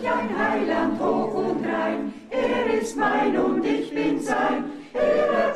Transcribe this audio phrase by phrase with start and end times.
[0.00, 2.12] mich ein Heiland hoch und rein.
[2.30, 4.64] Er ist mein und ich bin sein.
[4.94, 5.49] Er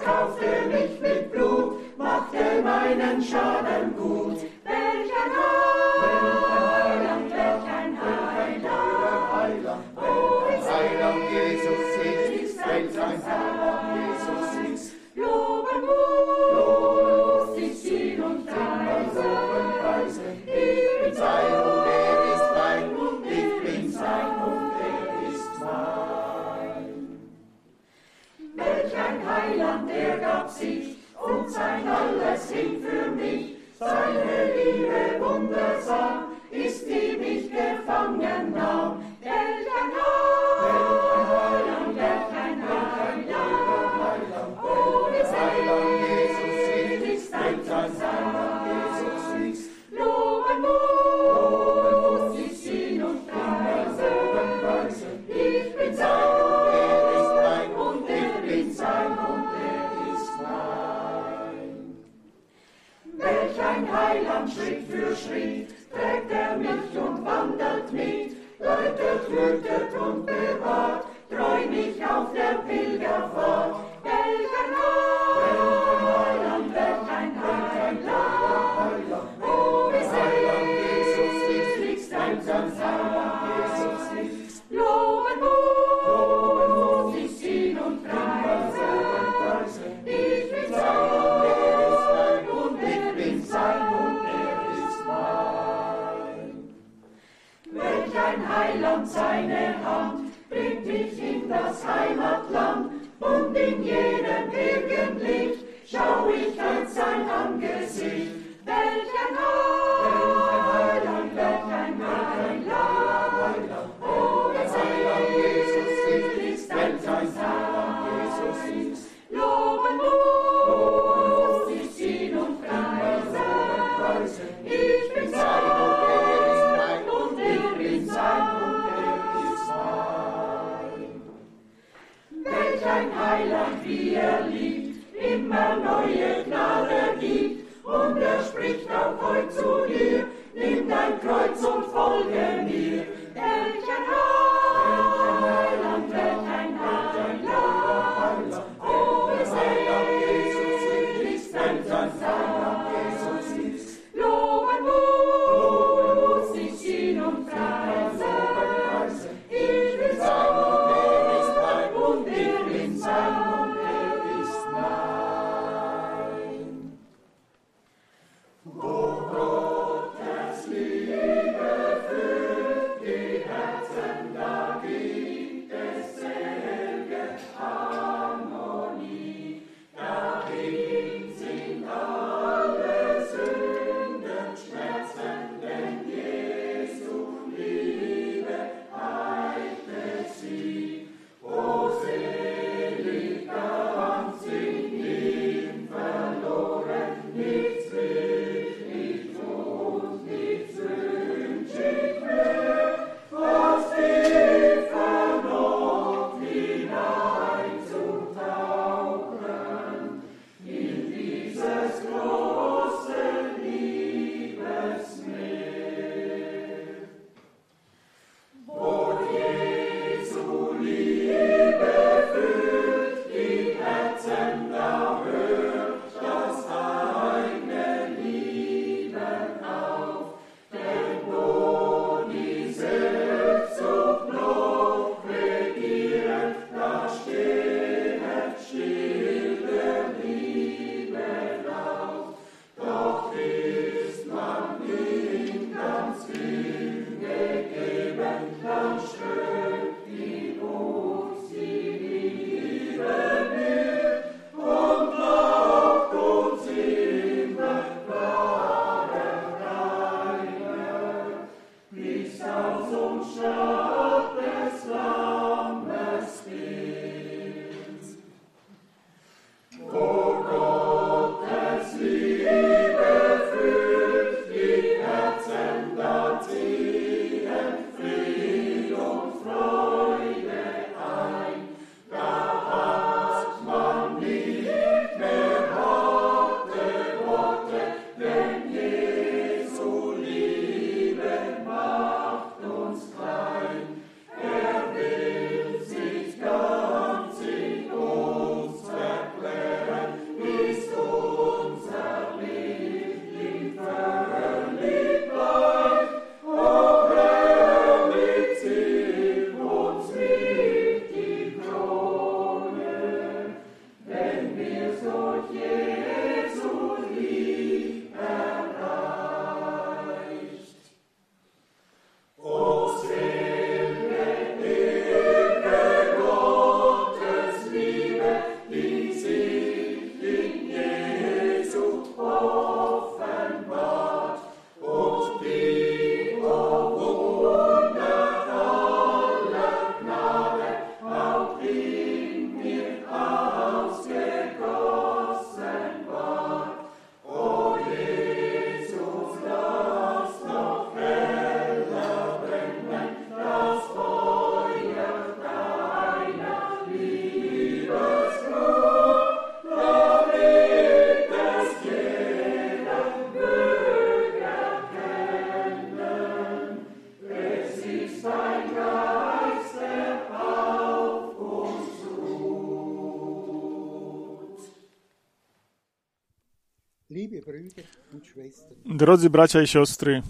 [378.84, 380.22] Drodzy bracia i siostry,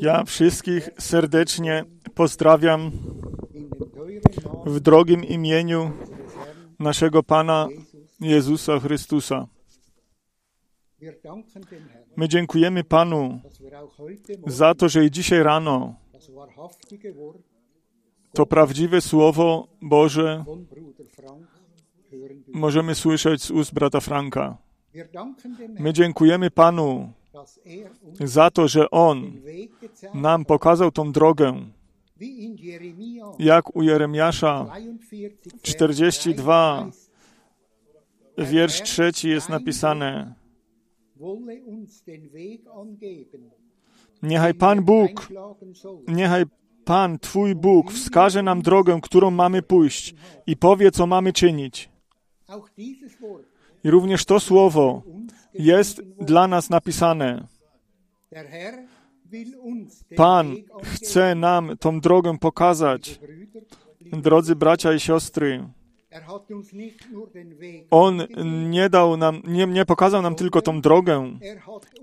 [0.00, 1.84] ja wszystkich serdecznie
[2.14, 2.90] pozdrawiam
[4.66, 5.92] w drogim imieniu
[6.78, 7.68] naszego Pana
[8.20, 9.46] Jezusa Chrystusa.
[12.16, 13.40] My dziękujemy Panu
[14.46, 15.94] za to, że i dzisiaj rano
[18.32, 20.44] to prawdziwe Słowo Boże
[22.52, 24.58] możemy słyszeć z ust brata Franka.
[25.78, 27.12] My dziękujemy Panu
[28.20, 29.32] za to, że On
[30.14, 31.54] nam pokazał tą drogę.
[33.38, 34.66] Jak u Jeremiasza
[35.62, 36.90] 42,
[38.38, 40.34] wiersz trzeci jest napisane.
[44.22, 45.28] Niechaj Pan Bóg,
[46.08, 46.44] niechaj
[46.84, 50.14] Pan, Twój Bóg, wskaże nam drogę, którą mamy pójść
[50.46, 51.88] i powie, co mamy czynić.
[53.84, 55.02] I również to słowo
[55.54, 57.46] jest dla nas napisane.
[60.16, 63.20] Pan chce nam tą drogę pokazać.
[64.12, 65.64] Drodzy bracia i siostry,
[67.90, 68.22] On
[68.70, 71.38] nie dał nam, nie, nie pokazał nam tylko tą drogę.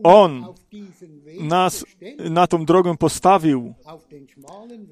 [0.04, 0.46] On
[1.40, 1.86] nas
[2.30, 3.74] na tą drogę postawił,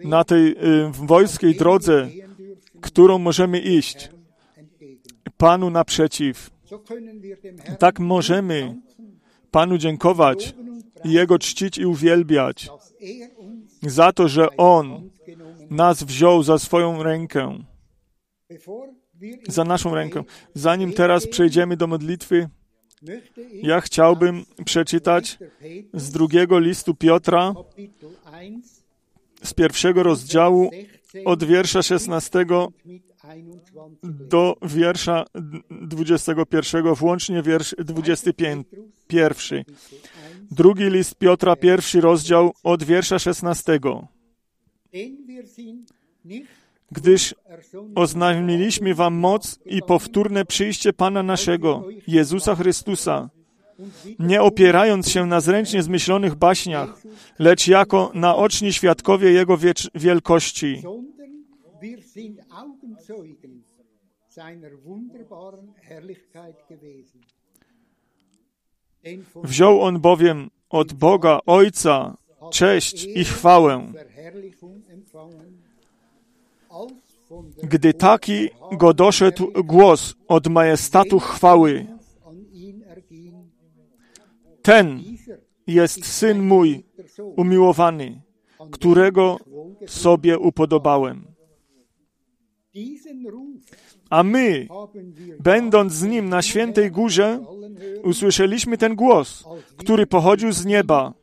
[0.03, 0.55] na tej y,
[0.91, 2.07] wojskiej drodze,
[2.81, 4.09] którą możemy iść.
[5.37, 6.58] Panu naprzeciw.
[7.79, 8.75] Tak możemy
[9.51, 10.55] Panu dziękować
[11.03, 12.69] i Jego czcić i uwielbiać
[13.81, 15.09] za to, że On
[15.69, 17.63] nas wziął za swoją rękę,
[19.47, 20.23] za naszą rękę.
[20.53, 22.49] Zanim teraz przejdziemy do modlitwy,
[23.53, 25.37] ja chciałbym przeczytać
[25.93, 27.53] z drugiego listu Piotra,
[29.43, 30.71] z pierwszego rozdziału,
[31.25, 32.45] od wiersza 16
[34.03, 35.25] do wiersza
[35.81, 39.63] 21, włącznie wiersz 21.
[40.51, 43.79] Drugi list Piotra, pierwszy rozdział od wiersza 16.
[46.91, 47.35] Gdyż
[47.95, 53.29] oznajmiliśmy wam moc i powtórne przyjście Pana naszego, Jezusa Chrystusa,
[54.19, 57.01] nie opierając się na zręcznie zmyślonych baśniach,
[57.39, 59.57] lecz jako naoczni świadkowie Jego
[59.95, 60.81] wielkości.
[69.43, 72.17] Wziął on bowiem od Boga Ojca
[72.51, 73.93] cześć i chwałę.
[77.63, 81.87] Gdy taki go doszedł głos od majestatu chwały,
[84.61, 85.03] ten
[85.67, 86.83] jest syn mój
[87.35, 88.21] umiłowany,
[88.71, 89.37] którego
[89.87, 91.38] sobie upodobałem.
[94.09, 94.67] A my,
[95.39, 97.45] będąc z nim na świętej górze,
[98.03, 99.43] usłyszeliśmy ten głos,
[99.77, 101.13] który pochodził z nieba.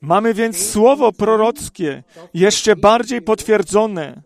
[0.00, 4.22] Mamy więc słowo prorockie, jeszcze bardziej potwierdzone,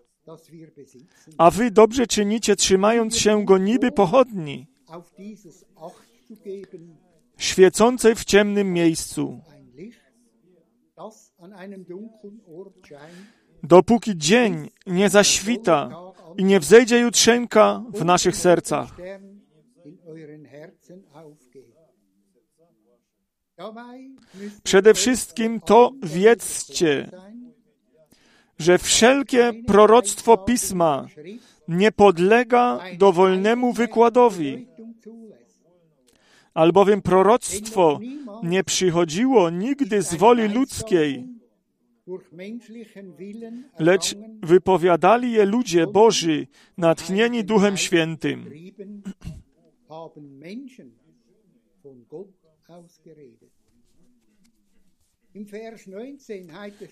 [1.39, 4.67] a wy dobrze czynicie, trzymając się go niby pochodni,
[7.37, 9.41] świecącej w ciemnym miejscu,
[13.63, 15.91] dopóki dzień nie zaświta
[16.39, 18.97] i nie wzejdzie jutrzenka w naszych sercach.
[24.63, 27.11] Przede wszystkim to wiedzcie,
[28.59, 31.07] że wszelkie proroctwo pisma
[31.69, 34.67] nie podlega dowolnemu wykładowi,
[36.55, 38.01] albowiem proroctwo
[38.43, 41.29] nie przychodziło nigdy z woli ludzkiej,
[43.79, 46.47] lecz wypowiadali je ludzie Boży,
[46.79, 48.51] natchnieni Duchem Świętym.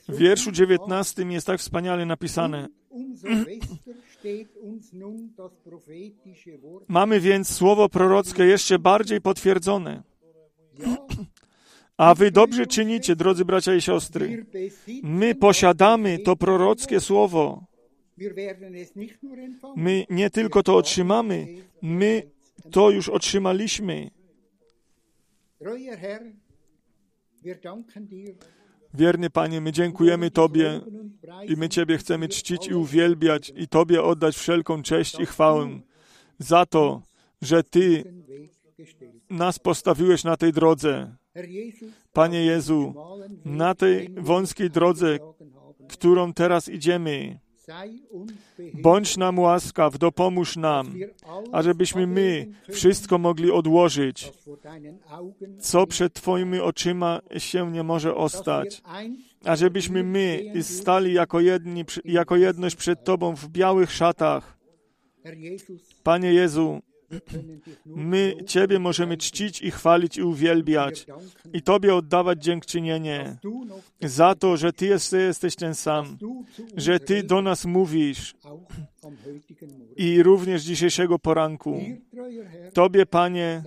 [0.09, 2.69] W wierszu 19 jest tak wspaniale napisane.
[6.89, 10.03] Mamy więc słowo prorockie jeszcze bardziej potwierdzone.
[11.99, 14.47] A wy dobrze czynicie, drodzy bracia i siostry.
[15.03, 17.65] My posiadamy to prorockie słowo.
[19.77, 21.47] My nie tylko to otrzymamy,
[21.83, 22.23] my
[22.71, 24.11] to już otrzymaliśmy.
[28.95, 30.81] Wierny Panie, my dziękujemy Tobie
[31.49, 35.81] i my Ciebie chcemy czcić i uwielbiać i Tobie oddać wszelką cześć i chwałę
[36.39, 37.03] za to,
[37.43, 38.05] że Ty
[39.31, 41.17] nas postawiłeś na tej drodze.
[42.13, 42.95] Panie Jezu,
[43.45, 45.19] na tej wąskiej drodze,
[45.89, 47.39] którą teraz idziemy,
[48.75, 50.95] bądź nam łaskaw, dopomóż nam,
[51.53, 54.33] ażebyśmy my wszystko mogli odłożyć,
[55.61, 58.83] co przed Twoimi oczyma się nie może ostać,
[59.45, 64.59] ażebyśmy my stali jako, jedni, jako jedność przed Tobą w białych szatach.
[66.03, 66.81] Panie Jezu,
[67.87, 71.07] My Ciebie możemy czcić i chwalić i uwielbiać
[71.53, 73.37] i Tobie oddawać dziękczynienie
[74.03, 76.19] za to, że Ty jesteś ten sam,
[76.77, 78.35] że Ty do nas mówisz
[79.97, 81.81] i również dzisiejszego poranku.
[82.73, 83.63] Tobie, Panie,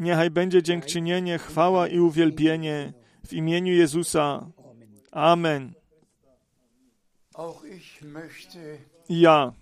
[0.00, 2.92] niechaj będzie dziękczynienie, chwała i uwielbienie
[3.26, 4.50] w imieniu Jezusa.
[5.10, 5.72] Amen.
[9.08, 9.52] Ja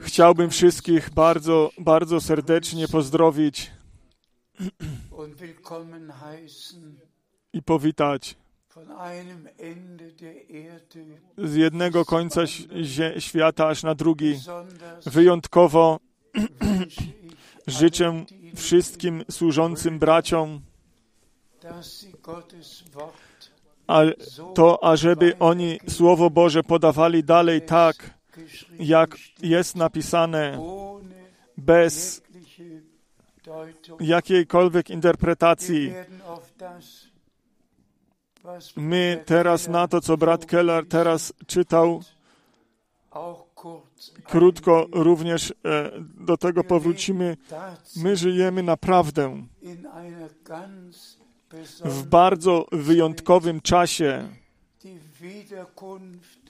[0.00, 3.70] Chciałbym wszystkich bardzo, bardzo serdecznie pozdrowić
[7.52, 8.36] i powitać
[11.38, 12.42] z jednego końca
[13.18, 14.40] świata aż na drugi.
[15.06, 16.00] Wyjątkowo
[17.66, 18.24] życzę
[18.56, 20.60] wszystkim służącym braciom,
[23.86, 24.02] a
[24.54, 28.15] to, ażeby oni Słowo Boże podawali dalej tak,
[28.78, 30.58] jak jest napisane,
[31.56, 32.22] bez
[34.00, 35.92] jakiejkolwiek interpretacji.
[38.76, 42.02] My teraz na to, co brat Keller teraz czytał,
[44.24, 45.54] krótko również e,
[46.00, 47.36] do tego powrócimy.
[47.96, 49.46] My żyjemy naprawdę
[51.84, 54.28] w bardzo wyjątkowym czasie.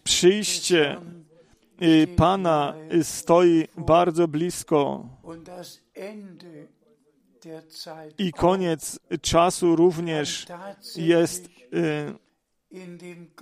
[0.05, 1.01] Przyjście
[2.17, 5.09] Pana stoi bardzo blisko
[8.19, 10.47] i koniec czasu również
[10.97, 11.49] jest,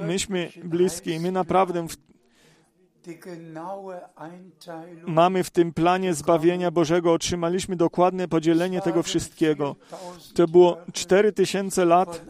[0.00, 1.20] myśmy bliski.
[1.20, 1.96] My naprawdę w,
[5.06, 9.76] mamy w tym planie zbawienia Bożego, otrzymaliśmy dokładne podzielenie tego wszystkiego.
[10.34, 12.22] To było 4000 lat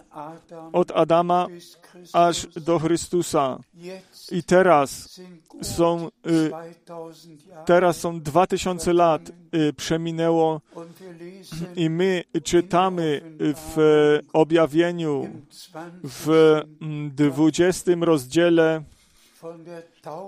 [0.73, 1.47] od Adama
[2.12, 3.59] aż do Chrystusa.
[4.31, 5.21] I teraz
[5.62, 6.50] są, y,
[7.66, 10.61] teraz są dwa tysiące lat y, przeminęło.
[11.76, 15.28] I my czytamy w objawieniu
[16.04, 16.28] w
[16.81, 18.83] mm, dwudziestym rozdziale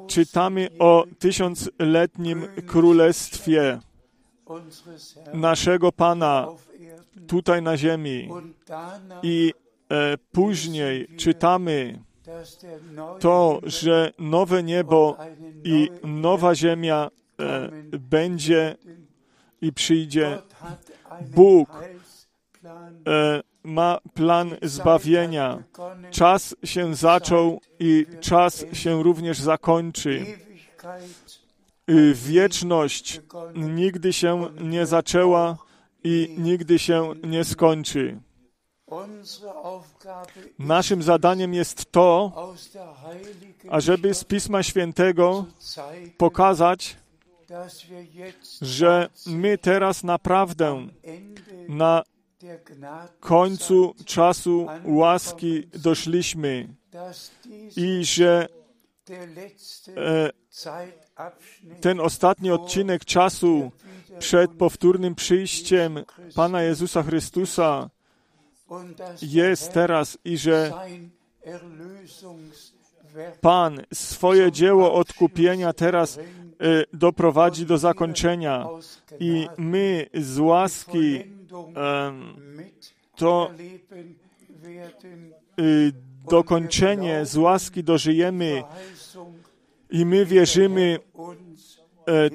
[0.06, 3.78] czytamy o tysiącletnim królestwie
[5.35, 6.49] naszego Pana
[7.26, 8.28] tutaj na ziemi.
[9.23, 9.52] I
[9.90, 11.99] e, później czytamy
[13.20, 15.16] to, że nowe niebo
[15.64, 18.76] i nowa ziemia e, będzie
[19.61, 20.38] i przyjdzie.
[21.35, 21.68] Bóg
[23.06, 25.62] e, ma plan zbawienia.
[26.11, 30.26] Czas się zaczął i czas się również zakończy.
[32.14, 33.20] Wieczność
[33.54, 35.56] nigdy się nie zaczęła
[36.04, 38.20] i nigdy się nie skończy.
[40.58, 42.32] Naszym zadaniem jest to,
[43.70, 45.44] ażeby z Pisma Świętego
[46.18, 46.96] pokazać,
[48.62, 50.87] że my teraz naprawdę
[51.68, 52.02] na
[53.21, 56.69] końcu czasu łaski doszliśmy
[57.76, 58.49] i że
[59.97, 60.31] e,
[61.81, 63.73] ten ostatni odcinek czasu
[64.19, 67.90] przed powtórnym przyjściem Pana Jezusa Chrystusa
[69.23, 70.73] jest teraz i że
[73.40, 76.23] Pan swoje dzieło odkupienia teraz e,
[76.93, 78.66] doprowadzi do zakończenia.
[79.21, 81.36] I my z łaski
[83.17, 83.50] to
[85.59, 85.93] y,
[86.31, 88.62] dokończenie z łaski dożyjemy
[89.91, 90.99] i my wierzymy
[92.09, 92.31] e,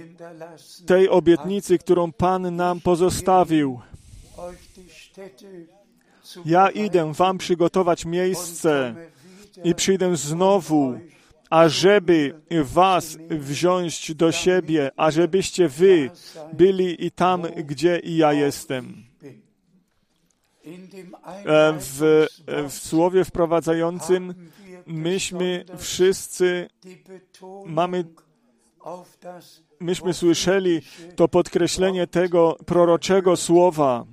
[0.86, 3.80] tej obietnicy, którą Pan nam pozostawił.
[6.46, 8.96] Ja idę Wam przygotować miejsce
[9.64, 11.00] i przyjdę znowu,
[11.52, 16.10] ażeby Was wziąć do siebie, ażebyście Wy
[16.54, 19.04] byli i tam, gdzie i ja jestem.
[20.66, 22.26] E, w,
[22.70, 24.34] w słowie wprowadzającym
[24.88, 26.70] myśmy wszyscy
[27.66, 28.06] mamy
[29.80, 30.82] myśmy słyszeli
[31.16, 34.06] to podkreślenie tego proroczego słowa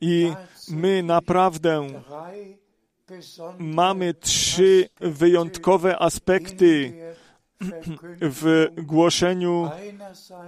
[0.00, 0.32] i
[0.68, 1.88] my naprawdę
[3.58, 6.92] mamy trzy wyjątkowe aspekty
[8.20, 9.70] w głoszeniu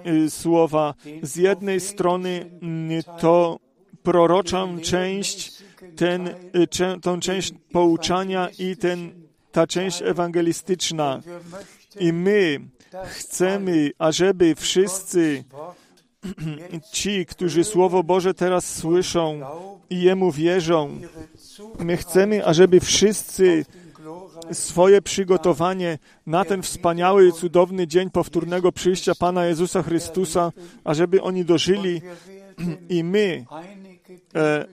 [0.07, 0.95] y, słowa.
[1.23, 2.51] Z jednej strony
[2.91, 3.59] y, to
[4.03, 5.63] proroczą część,
[5.97, 9.13] ten, y, tą część pouczania i ten,
[9.53, 11.21] ta część ewangelistyczna.
[12.01, 12.61] I my
[13.05, 15.45] chcemy, ażeby wszyscy
[16.93, 19.41] ci, którzy Słowo Boże teraz słyszą
[19.91, 21.01] i Jemu wierzą,
[21.79, 23.65] my chcemy, ażeby wszyscy
[24.53, 30.53] swoje przygotowanie na ten wspaniały i cudowny dzień powtórnego przyjścia Pana Jezusa Chrystusa,
[30.85, 32.03] ażeby oni dożyli
[32.89, 33.45] i my
[34.35, 34.67] e,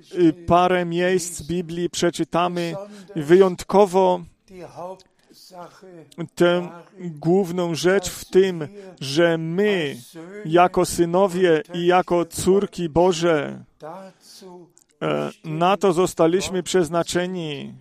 [0.48, 2.76] parę miejsc Biblii przeczytamy
[3.16, 4.22] wyjątkowo
[6.36, 8.68] tę główną rzecz w tym,
[9.00, 9.98] że my,
[10.46, 13.64] jako synowie i jako córki Boże,
[15.44, 17.74] na to zostaliśmy przeznaczeni,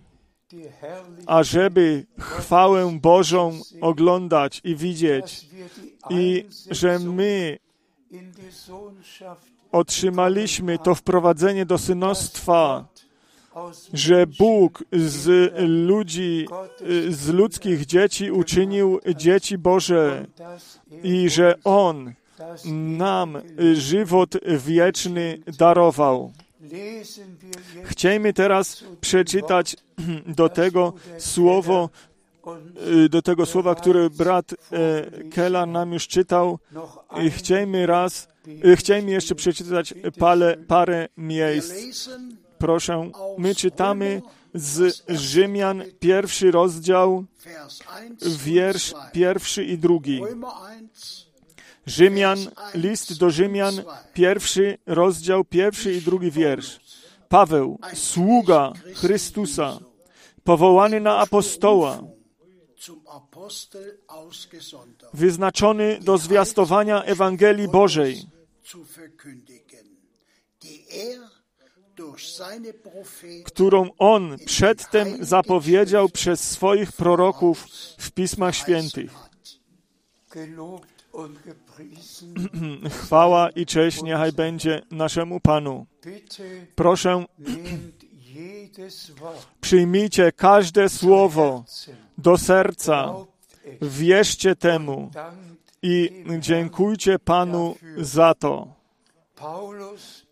[1.25, 5.45] ażeby chwałę Bożą oglądać i widzieć,
[6.09, 7.57] i że my
[9.71, 12.85] otrzymaliśmy to wprowadzenie do synostwa,
[13.93, 15.53] że Bóg z
[15.87, 16.47] ludzi,
[17.09, 20.25] z ludzkich dzieci uczynił dzieci Boże
[21.03, 22.13] i że On
[22.73, 23.37] nam
[23.73, 26.31] żywot wieczny darował.
[27.83, 29.75] Chciejmy teraz przeczytać
[30.37, 31.89] do tego słowo,
[33.09, 34.55] do tego słowa, które brat e,
[35.29, 36.59] Keller nam już czytał.
[37.23, 38.27] I Chciejmy raz,
[38.65, 42.09] e, chciejmy jeszcze przeczytać parę, parę miejsc.
[42.57, 44.21] Proszę, my czytamy
[44.53, 47.25] z Rzymian pierwszy rozdział,
[48.21, 50.21] wiersz pierwszy i drugi.
[51.85, 52.39] Rzymian,
[52.73, 56.79] list do Rzymian, pierwszy rozdział, pierwszy i drugi wiersz.
[57.29, 59.79] Paweł, sługa Chrystusa,
[60.43, 62.03] powołany na apostoła,
[65.13, 68.25] wyznaczony do zwiastowania Ewangelii Bożej,
[73.45, 77.65] którą On przedtem zapowiedział przez swoich proroków
[77.97, 79.11] w Pismach Świętych.
[82.89, 85.85] Chwała i cześć niechaj będzie naszemu Panu.
[86.75, 87.25] Proszę,
[89.61, 91.63] przyjmijcie każde słowo
[92.17, 93.13] do serca,
[93.81, 95.11] wierzcie temu
[95.83, 98.67] i dziękujcie Panu za to.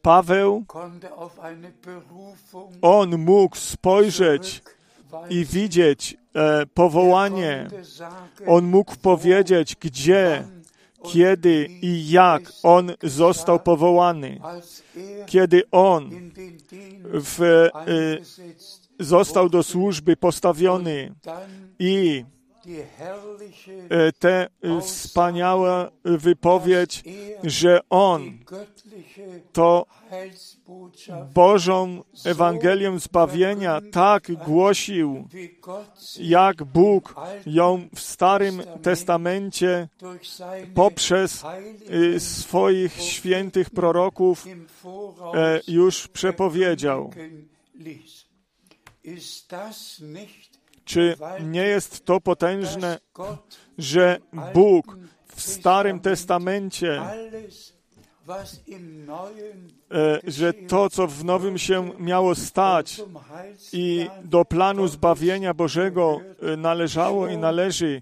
[0.02, 0.66] Paweł,
[2.82, 4.64] on mógł spojrzeć
[5.30, 7.68] i widzieć e, powołanie.
[8.48, 10.48] On mógł powiedzieć, gdzie,
[11.04, 14.40] kiedy i jak on został powołany.
[15.26, 16.10] Kiedy on
[17.04, 18.18] w, e,
[19.00, 21.14] został do służby postawiony
[21.80, 22.26] i
[24.20, 24.48] tę
[24.82, 27.04] wspaniała wypowiedź,
[27.44, 28.38] że on
[29.54, 29.86] to
[31.34, 35.28] Bożą Ewangelię zbawienia tak głosił,
[36.20, 39.88] jak Bóg ją w Starym Testamencie
[40.76, 41.44] poprzez
[42.18, 44.46] swoich świętych proroków
[45.34, 47.12] e, już przepowiedział.
[50.92, 53.00] Czy nie jest to potężne,
[53.78, 54.20] że
[54.54, 54.98] Bóg
[55.36, 57.02] w Starym Testamencie
[59.92, 63.02] e, że to, co w Nowym się miało stać
[63.74, 68.02] i do planu zbawienia Bożego e, należało i należy,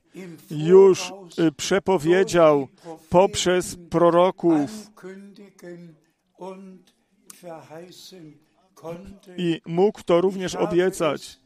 [0.51, 2.67] już e, przepowiedział
[3.09, 4.69] poprzez proroków
[9.37, 11.39] i mógł to również obiecać.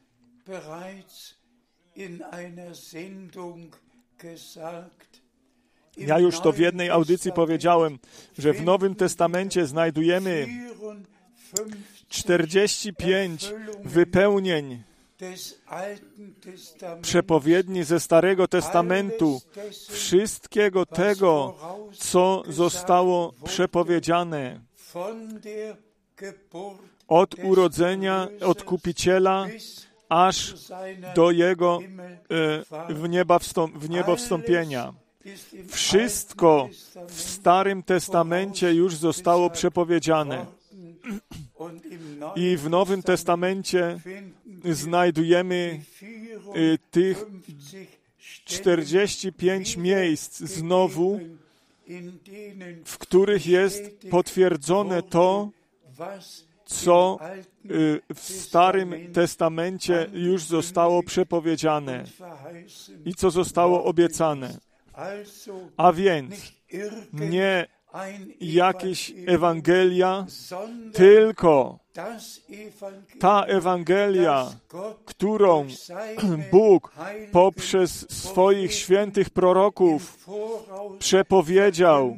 [5.98, 8.00] Ja już to w jednej audycji powiedziałem,
[8.38, 10.48] że w Nowym Testamencie znajdujemy
[12.10, 13.54] 45
[13.84, 14.84] wypełnień
[17.02, 19.42] przepowiedni ze Starego Testamentu,
[19.90, 21.56] wszystkiego tego,
[21.98, 24.60] co zostało przepowiedziane.
[27.08, 29.48] od urodzenia odkupiciela
[30.14, 30.54] aż
[31.16, 31.80] do jego
[32.90, 34.94] e, w, nieba wstąp, w niebo wstąpienia.
[35.68, 36.70] Wszystko
[37.08, 40.46] w Starym Testamencie już zostało przepowiedziane.
[42.36, 44.00] I w Nowym Testamencie
[44.66, 45.82] znajdujemy
[46.56, 47.26] y, tych
[48.46, 51.20] 45 miejsc znowu,
[52.86, 55.50] w których jest potwierdzone to,
[56.74, 57.20] co
[57.66, 62.04] y, w Starym Testamencie już zostało przepowiedziane
[63.06, 64.58] i co zostało obiecane.
[65.78, 66.54] A więc
[67.14, 67.68] nie
[68.42, 70.26] jakieś Ewangelia,
[70.94, 71.80] tylko
[73.20, 74.52] ta Ewangelia,
[75.06, 75.68] którą
[76.52, 76.94] Bóg
[77.32, 80.30] poprzez swoich świętych proroków
[81.00, 82.18] przepowiedział.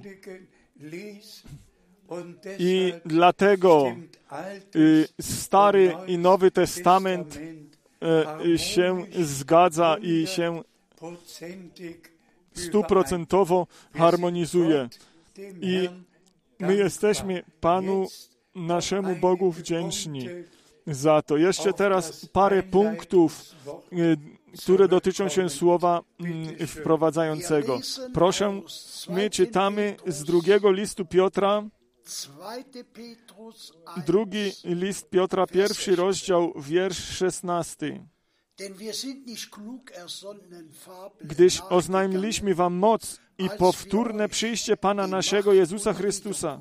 [2.60, 3.96] I dlatego
[5.22, 7.40] Stary i Nowy Testament
[8.46, 10.62] y, się zgadza i się
[12.54, 14.90] stuprocentowo harmonizuje.
[15.62, 15.90] I
[16.60, 18.08] my jesteśmy Panu,
[18.56, 20.30] naszemu Bogu wdzięczni
[20.88, 21.38] za to.
[21.38, 23.42] Jeszcze teraz parę punktów,
[23.94, 24.18] y,
[24.62, 27.80] które dotyczą się słowa mm, wprowadzającego.
[28.14, 28.62] Proszę,
[29.10, 31.64] my czytamy z drugiego listu Piotra,
[34.06, 38.06] drugi list Piotra, pierwszy rozdział, wiersz szesnasty.
[41.22, 46.60] Gdyż oznajmiliśmy wam moc i powtórne przyjście Pana naszego Jezusa Chrystusa,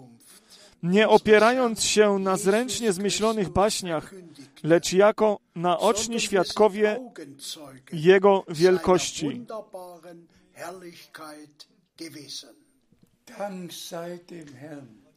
[0.82, 4.14] nie opierając się na zręcznie zmyślonych baśniach,
[4.62, 7.00] lecz jako naoczni świadkowie
[7.92, 9.46] Jego wielkości.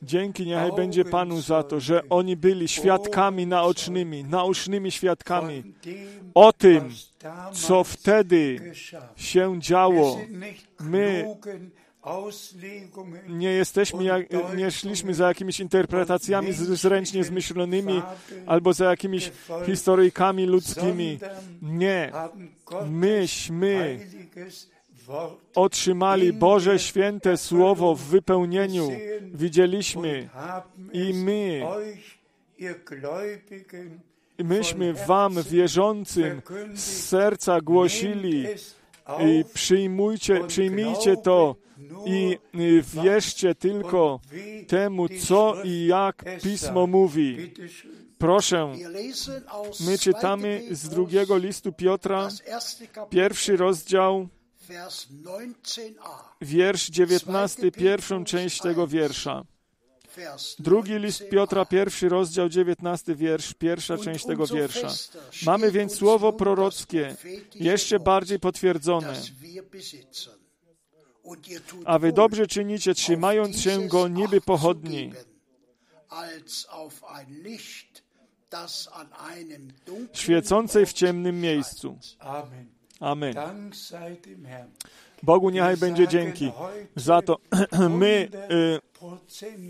[0.02, 5.64] Dzięki niechaj będzie Panu za to, że oni byli świadkami naocznymi, naocznymi świadkami
[6.34, 6.90] o tym,
[7.54, 8.74] co wtedy
[9.16, 10.20] się działo.
[10.80, 11.36] My
[13.28, 18.02] nie jesteśmy, nie szliśmy za jakimiś interpretacjami zręcznie zmyślonymi
[18.46, 19.32] albo za jakimiś
[19.66, 21.20] historyjkami ludzkimi.
[21.62, 22.12] Nie.
[22.90, 24.00] Myśmy
[25.56, 28.90] otrzymali Boże święte Słowo w wypełnieniu.
[29.34, 30.30] Widzieliśmy.
[30.94, 31.62] i my.
[34.38, 36.42] myśmy wam wierzącym
[36.74, 38.46] z serca głosili.
[39.20, 41.56] i przyjmujcie, przyjmijcie to
[42.06, 42.38] i
[43.04, 44.20] wierzcie tylko
[44.68, 47.54] temu, co i jak Pismo mówi.
[48.18, 48.74] Proszę,
[49.80, 52.30] my czytamy z drugiego listu Piotra,
[53.10, 54.28] pierwszy rozdział,
[56.42, 59.44] wiersz 19, pierwszą część tego wiersza.
[60.60, 64.88] Drugi list Piotra, pierwszy rozdział, 19 wiersz, pierwsza część tego wiersza.
[65.46, 67.16] Mamy więc słowo prorockie,
[67.56, 69.22] jeszcze bardziej potwierdzone.
[71.86, 75.14] A wy dobrze czynicie, trzymając się go niby pochodni,
[80.14, 82.00] świecącej w ciemnym miejscu.
[82.20, 82.77] Amen.
[85.24, 86.52] Bogu niechaj będzie dzięki
[86.96, 87.38] za to.
[87.90, 88.80] My y,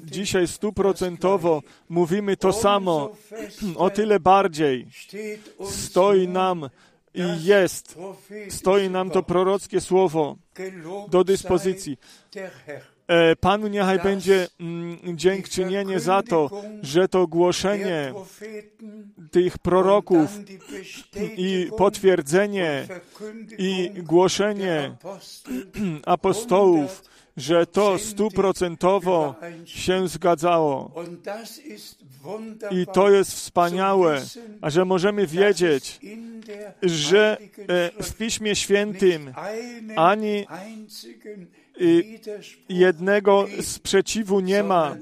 [0.03, 3.09] dzisiaj stuprocentowo mówimy to samo,
[3.75, 4.87] o tyle bardziej
[5.69, 6.69] stoi nam
[7.13, 7.97] i jest,
[8.49, 10.35] stoi nam to prorockie słowo
[11.09, 11.97] do dyspozycji.
[13.07, 16.49] E, Panu niechaj będzie mm, dziękczynienie za to,
[16.81, 18.13] że to głoszenie
[19.31, 20.29] tych proroków
[21.37, 22.87] i potwierdzenie
[23.57, 24.95] i głoszenie
[26.05, 27.03] apostołów,
[27.37, 30.91] że to stuprocentowo się zgadzało.
[32.71, 34.21] I to jest wspaniałe,
[34.61, 35.99] a że możemy wiedzieć,
[36.83, 39.33] że e, w Piśmie Świętym
[39.95, 40.45] ani
[42.69, 44.95] jednego sprzeciwu nie ma,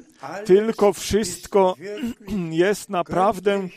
[0.46, 1.76] tylko wszystko
[2.52, 3.68] jest naprawdę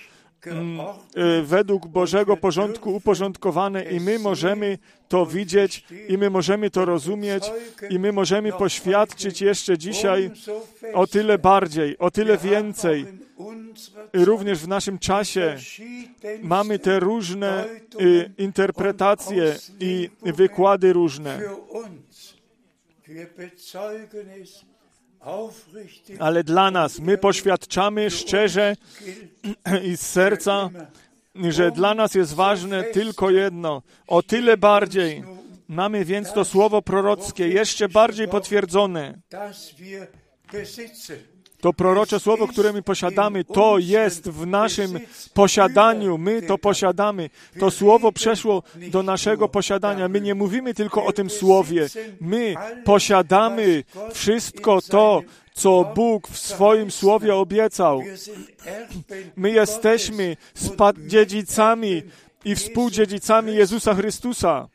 [0.46, 6.84] mm, e, według Bożego porządku uporządkowane i my możemy to widzieć i my możemy to
[6.84, 7.44] rozumieć
[7.90, 10.30] i my możemy poświadczyć jeszcze dzisiaj
[10.94, 13.06] o tyle bardziej, o tyle więcej.
[14.12, 15.56] Również w naszym czasie
[16.42, 17.66] mamy te różne
[18.00, 21.40] y, interpretacje i wykłady różne.
[26.18, 28.76] Ale dla nas, my poświadczamy szczerze
[29.84, 30.70] i z serca,
[31.34, 33.82] że dla nas jest ważne tylko jedno.
[34.06, 35.24] O tyle bardziej
[35.68, 39.18] mamy więc to słowo prorockie jeszcze bardziej potwierdzone.
[41.60, 45.00] To prorocze słowo, które my posiadamy, to jest w naszym
[45.34, 46.18] posiadaniu.
[46.18, 47.30] My to posiadamy.
[47.60, 50.08] To słowo przeszło do naszego posiadania.
[50.08, 51.86] My nie mówimy tylko o tym słowie.
[52.20, 55.22] My posiadamy wszystko to,
[55.54, 58.02] co Bóg w swoim słowie obiecał.
[59.36, 60.36] My jesteśmy
[61.06, 62.02] dziedzicami
[62.44, 64.68] i współdziedzicami Jezusa Chrystusa.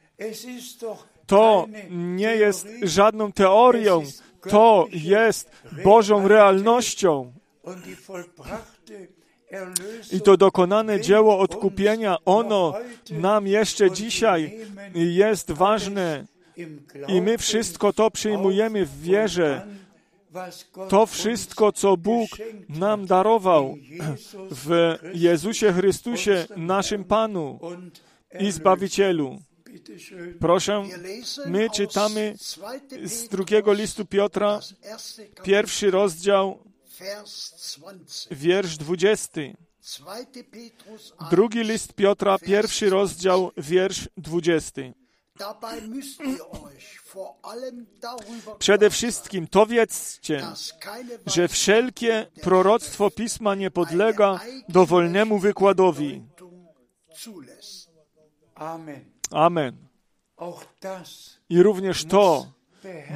[1.28, 4.04] To nie jest żadną teorią,
[4.50, 5.52] to jest
[5.84, 7.34] Bożą realnością.
[10.12, 12.74] I to dokonane dzieło odkupienia, ono
[13.12, 14.60] nam jeszcze dzisiaj
[14.96, 16.26] jest ważne.
[17.08, 19.68] I my wszystko to przyjmujemy w wierze.
[20.90, 22.30] To wszystko, co Bóg
[22.70, 23.78] nam darował
[24.52, 27.60] w Jezusie Chrystusie, naszym Panu
[28.40, 29.40] i Zbawicielu.
[30.40, 30.84] Proszę,
[31.46, 32.36] my czytamy
[33.04, 34.60] z drugiego listu Piotra,
[35.44, 36.60] pierwszy rozdział,
[38.32, 39.56] wiersz dwudziesty.
[41.30, 44.94] Drugi list Piotra, pierwszy rozdział, wiersz dwudziesty.
[48.60, 50.48] Przede wszystkim to wiedzcie,
[51.26, 56.24] że wszelkie proroctwo Pisma nie podlega dowolnemu wykładowi.
[58.56, 59.13] Amen.
[61.50, 62.52] I również to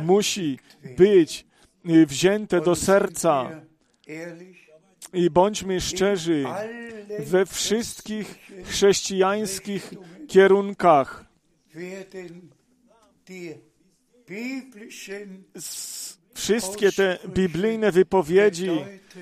[0.03, 0.59] musi
[0.97, 1.45] być
[1.83, 3.49] wzięte do serca.
[5.13, 6.45] I bądźmy szczerzy
[7.19, 9.93] we wszystkich chrześcijańskich
[10.27, 11.25] kierunkach.
[16.33, 18.71] Wszystkie te biblijne wypowiedzi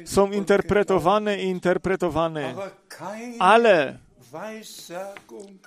[0.05, 2.55] są interpretowane i interpretowane,
[3.39, 3.99] ale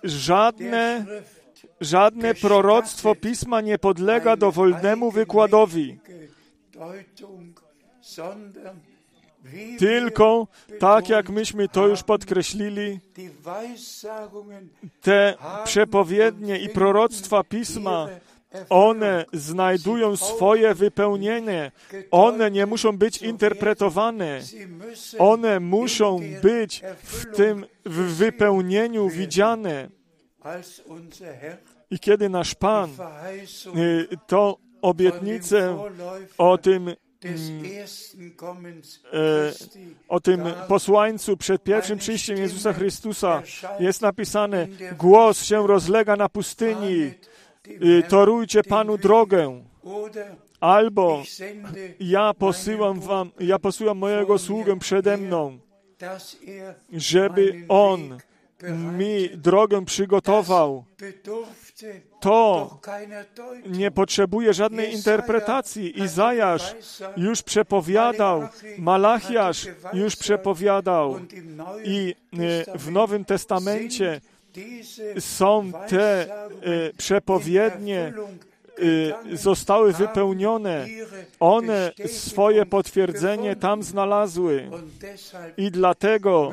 [0.05, 1.07] żadne,
[1.81, 5.99] żadne proroctwo Pisma nie podlega dowolnemu wykładowi.
[9.79, 10.47] Tylko,
[10.79, 13.01] tak jak myśmy to już podkreślili,
[15.01, 18.09] te przepowiednie i proroctwa Pisma,
[18.69, 21.73] one znajdują swoje wypełnienie.
[22.11, 24.41] One nie muszą być interpretowane.
[25.19, 29.89] One muszą być w tym w wypełnieniu widziane.
[31.91, 32.91] I kiedy nasz Pan
[34.27, 35.79] to obietnicę
[36.39, 36.95] o tym
[40.09, 43.43] o tym posłańcu przed pierwszym przyjściem Jezusa Chrystusa
[43.81, 44.67] jest napisane,
[44.99, 47.13] głos się rozlega na pustyni,
[48.09, 49.63] torujcie Panu drogę.
[50.61, 51.23] Albo
[52.01, 55.59] ja posyłam wam, ja posyłam mojego sługę przede mną,
[56.93, 58.19] żeby on
[58.99, 60.85] mi drogę przygotował.
[62.21, 62.79] To
[63.67, 66.03] nie potrzebuje żadnej interpretacji.
[66.03, 66.75] Izajasz
[67.17, 71.21] już przepowiadał, Malachiasz już przepowiadał
[71.85, 72.15] i
[72.75, 74.21] w Nowym Testamencie
[75.19, 76.27] są te
[76.97, 78.13] przepowiednie
[79.33, 80.87] zostały wypełnione.
[81.41, 84.71] One swoje potwierdzenie tam znalazły.
[85.57, 86.53] I dlatego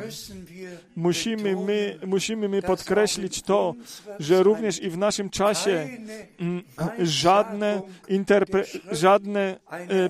[0.96, 3.76] musimy my, musimy my podkreślić to,
[4.20, 5.90] że również i w naszym czasie
[7.00, 9.60] żadne, interpre- żadne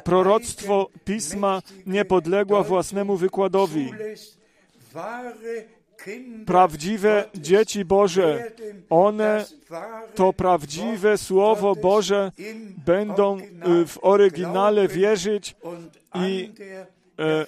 [0.04, 3.92] proroctwo Pisma nie podległo własnemu wykładowi
[6.46, 8.52] prawdziwe dzieci Boże,
[8.90, 9.46] one
[10.16, 12.32] to prawdziwe Słowo Boże
[12.86, 13.38] będą
[13.88, 15.56] w oryginale wierzyć
[16.16, 16.52] i
[17.20, 17.46] e,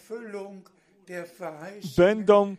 [1.98, 2.56] będą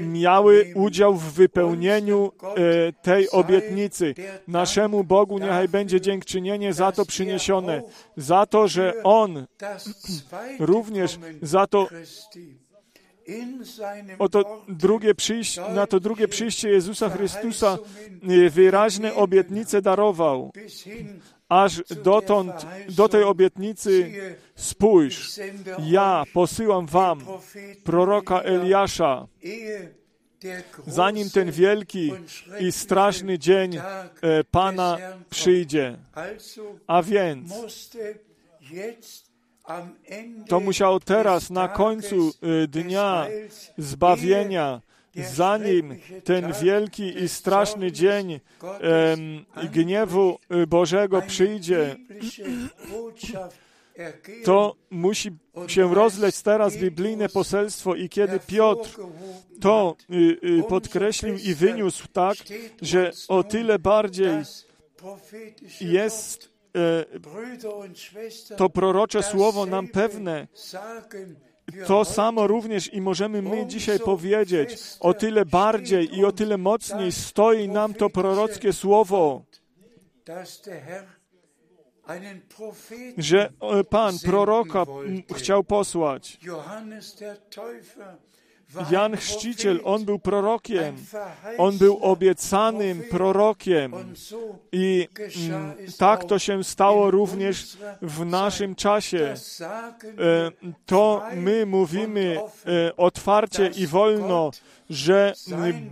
[0.00, 4.14] miały udział w wypełnieniu e, tej obietnicy.
[4.48, 7.82] Naszemu Bogu niechaj będzie dziękczynienie za to przyniesione,
[8.16, 9.46] za to, że On
[10.58, 11.88] również za to
[14.18, 17.78] Oto drugie przyjście, na to drugie przyjście Jezusa Chrystusa
[18.50, 20.52] wyraźne obietnice darował.
[21.48, 24.12] Aż dotąd, do tej obietnicy
[24.54, 25.40] spójrz,
[25.78, 27.20] ja posyłam wam
[27.84, 29.26] proroka Eliasza,
[30.86, 32.12] zanim ten wielki
[32.60, 33.80] i straszny dzień
[34.50, 34.98] Pana
[35.30, 35.96] przyjdzie.
[36.86, 37.52] A więc
[40.48, 42.32] to musiało teraz, na końcu
[42.68, 43.26] dnia
[43.78, 44.80] zbawienia,
[45.14, 48.40] zanim ten wielki i straszny dzień
[49.72, 51.96] gniewu Bożego przyjdzie,
[54.44, 55.30] to musi
[55.66, 58.90] się rozleć teraz biblijne poselstwo i kiedy Piotr
[59.60, 59.96] to
[60.68, 62.36] podkreślił i wyniósł tak,
[62.82, 64.42] że o tyle bardziej
[65.80, 66.57] jest
[68.56, 70.48] to prorocze słowo nam pewne.
[71.86, 77.12] To samo również i możemy my dzisiaj powiedzieć, o tyle bardziej i o tyle mocniej
[77.12, 79.42] stoi nam to prorockie słowo,
[83.18, 83.52] że
[83.90, 84.84] Pan proroka
[85.36, 86.38] chciał posłać.
[88.90, 90.96] Jan Chrzciciel, on był prorokiem,
[91.58, 93.92] on był obiecanym prorokiem.
[94.72, 95.08] I
[95.50, 99.34] mm, tak to się stało również w naszym czasie.
[100.04, 104.50] E, to my mówimy e, otwarcie i wolno,
[104.90, 105.34] że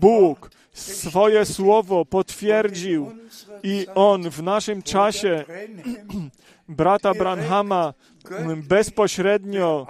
[0.01, 3.13] Bóg swoje słowo potwierdził
[3.63, 5.45] i on w naszym czasie
[6.69, 7.95] brata Branhama
[8.69, 9.87] bezpośrednio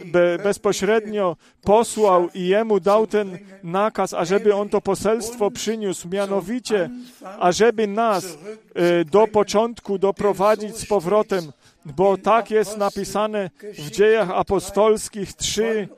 [0.00, 6.08] y, y, be, bezpośrednio posłał i jemu dał ten nakaz, ażeby on to poselstwo przyniósł,
[6.08, 6.90] mianowicie,
[7.38, 11.52] ażeby nas y, do początku doprowadzić z powrotem,
[11.84, 15.88] bo tak jest napisane w dziejach apostolskich 3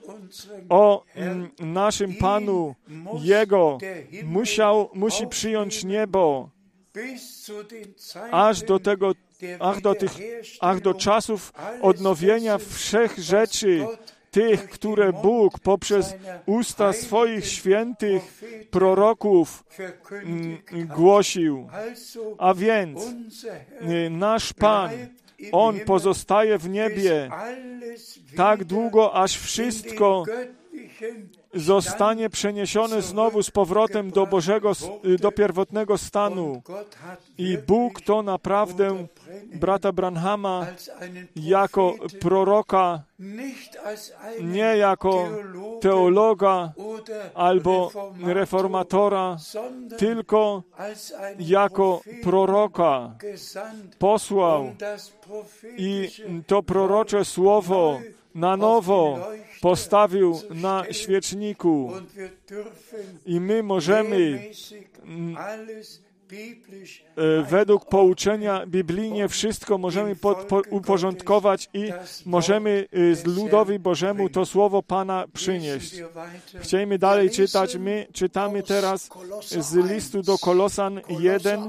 [0.69, 2.75] o mm, naszym Panu.
[3.23, 3.79] Jego
[4.25, 6.51] musiał, musi przyjąć niebo
[8.31, 9.13] aż do tego,
[9.61, 10.13] aż do tych,
[10.61, 13.87] aż do czasów odnowienia wszech rzeczy,
[14.31, 16.15] tych, które Bóg poprzez
[16.47, 18.23] usta swoich świętych
[18.71, 19.65] proroków
[20.11, 21.69] mm, głosił.
[22.39, 24.91] A więc y, nasz Pan,
[25.53, 27.31] On pozostaje w niebie
[28.37, 30.25] tak długo, aż wszystko
[31.55, 34.73] zostanie przeniesione znowu z powrotem do Bożego,
[35.21, 36.63] do pierwotnego stanu.
[37.39, 39.07] I Bóg to naprawdę
[39.55, 40.67] brata Branhama
[41.37, 43.03] jako proroka,
[44.41, 45.29] nie jako
[45.81, 46.73] teologa
[47.35, 47.91] albo
[48.25, 49.37] reformatora,
[49.99, 50.63] tylko
[51.39, 53.15] jako proroka
[53.99, 54.75] posłał
[55.77, 56.11] i
[56.47, 58.01] to prorocze słowo
[58.39, 59.29] na nowo
[59.61, 61.93] postawił na świeczniku
[63.27, 64.51] i my możemy
[67.17, 71.93] e, według pouczenia biblijnie wszystko możemy pod, po, uporządkować i
[72.27, 76.03] możemy e, z ludowi Bożemu to słowo Pana przynieść.
[76.61, 77.77] Chcielibyśmy dalej czytać.
[77.77, 79.09] My czytamy teraz
[79.51, 81.69] z listu do Kolosan 1,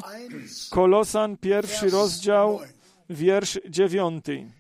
[0.70, 2.60] Kolosan pierwszy rozdział,
[3.10, 4.59] wiersz dziewiąty.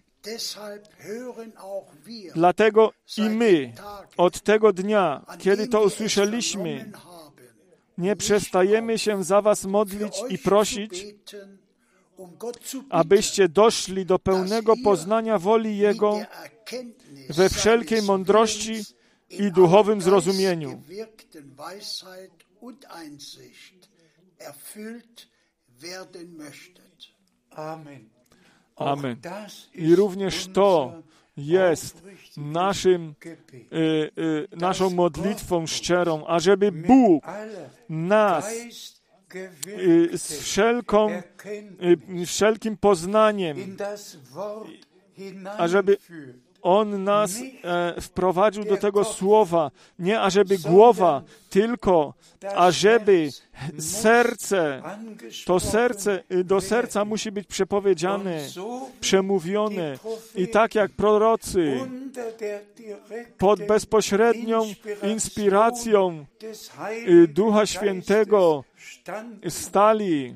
[2.36, 3.74] Dlatego i my
[4.18, 6.92] od tego dnia, kiedy to usłyszeliśmy,
[7.98, 11.06] nie przestajemy się za Was modlić i prosić,
[12.18, 12.30] um
[12.89, 16.20] abyście doszli do pełnego poznania woli Jego
[17.30, 18.84] we wszelkiej mądrości
[19.30, 20.82] i duchowym zrozumieniu.
[27.52, 28.19] Amen.
[28.80, 29.18] Amen.
[29.76, 30.94] I również to
[31.38, 32.04] jest
[32.38, 37.24] naszym, y, y, naszą modlitwą szczerą, ażeby Bóg
[37.89, 38.54] nas
[39.68, 41.22] y, z wszelką,
[42.26, 43.78] wszelkim poznaniem,
[45.58, 45.98] ażeby
[46.62, 47.32] on nas
[47.63, 52.13] e, wprowadził do tego słowa, nie ażeby głowa, tylko
[52.56, 53.30] ażeby
[53.80, 54.82] serce,
[55.45, 58.48] to serce, y, do serca musi być przepowiedziane,
[59.02, 59.98] przemówione
[60.36, 61.80] i tak jak prorocy
[63.38, 66.26] pod bezpośrednią inspiracją
[67.08, 68.63] y, Ducha Świętego
[69.50, 70.36] stali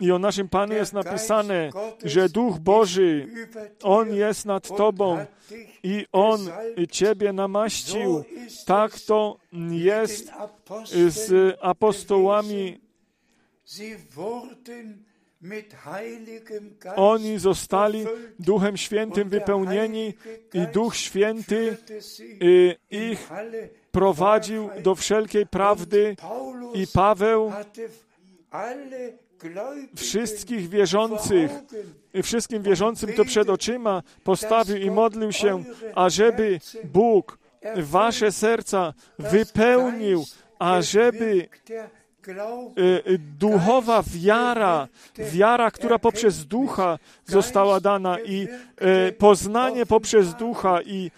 [0.00, 1.70] i o naszym Panu jest napisane,
[2.04, 3.28] że Duch Boży,
[3.82, 5.26] On jest nad Tobą
[5.82, 6.50] i On
[6.90, 8.24] Ciebie namaścił.
[8.66, 9.38] Tak to
[9.70, 10.32] jest
[11.08, 12.80] z apostołami.
[16.96, 18.06] Oni zostali
[18.38, 20.14] Duchem Świętym wypełnieni
[20.54, 21.76] i Duch Święty
[22.42, 23.30] y, ich
[23.92, 26.16] prowadził do wszelkiej prawdy
[26.74, 27.52] i Paweł
[29.96, 31.50] wszystkich wierzących,
[32.22, 37.38] wszystkim wierzącym to przed oczyma postawił i modlił się, ażeby Bóg
[37.76, 40.24] wasze serca wypełnił,
[40.58, 41.48] ażeby
[43.38, 48.48] duchowa wiara, wiara, która poprzez ducha została dana i
[49.08, 51.10] y, poznanie poprzez ducha i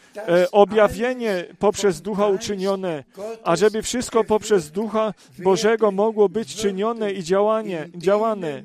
[0.52, 3.04] objawienie poprzez ducha uczynione,
[3.44, 8.62] a żeby wszystko poprzez ducha Bożego mogło być czynione i działanie, działane.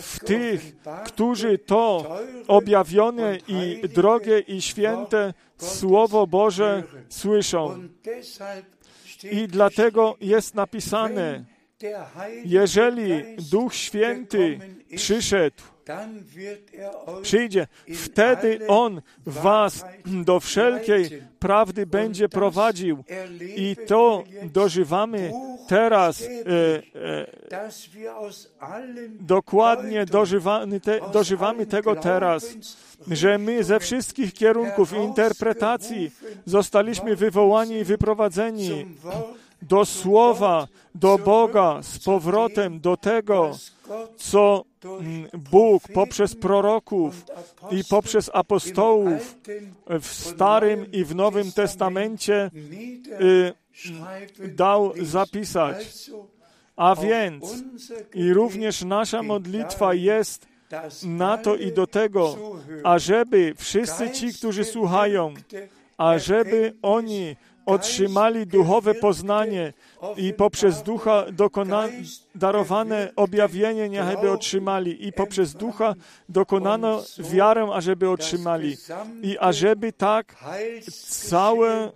[0.00, 2.16] w tych, którzy to
[2.48, 7.88] objawione i drogie i święte Słowo Boże słyszą.
[9.24, 11.44] I dlatego jest napisane,
[12.44, 14.58] jeżeli Duch Święty
[14.96, 15.62] przyszedł,
[17.22, 23.04] przyjdzie, wtedy On was do wszelkiej prawdy będzie prowadził.
[23.56, 25.32] I to dożywamy
[25.68, 26.26] teraz, e,
[27.50, 27.70] e,
[29.20, 32.46] dokładnie dożywamy, te, dożywamy tego teraz,
[33.10, 36.10] że my ze wszystkich kierunków interpretacji
[36.44, 38.86] zostaliśmy wywołani i wyprowadzeni
[39.62, 43.50] do Słowa, do Boga, z powrotem do tego,
[44.16, 47.24] co mm, Bóg poprzez proroków
[47.70, 49.36] i poprzez apostołów
[49.86, 52.50] w Starym i w Nowym Testamencie
[53.20, 53.65] y,
[54.38, 56.10] dał zapisać.
[56.76, 57.64] A więc
[58.14, 60.46] i również nasza modlitwa jest
[61.02, 62.36] na to i do tego,
[62.84, 65.34] ażeby wszyscy ci, którzy słuchają,
[65.98, 69.72] ażeby oni otrzymali duchowe poznanie
[70.16, 71.88] i poprzez ducha dokona,
[72.34, 75.94] darowane objawienie niechby otrzymali i poprzez ducha
[76.28, 78.76] dokonano wiarę, ażeby otrzymali
[79.22, 80.36] i ażeby tak
[81.28, 81.92] całe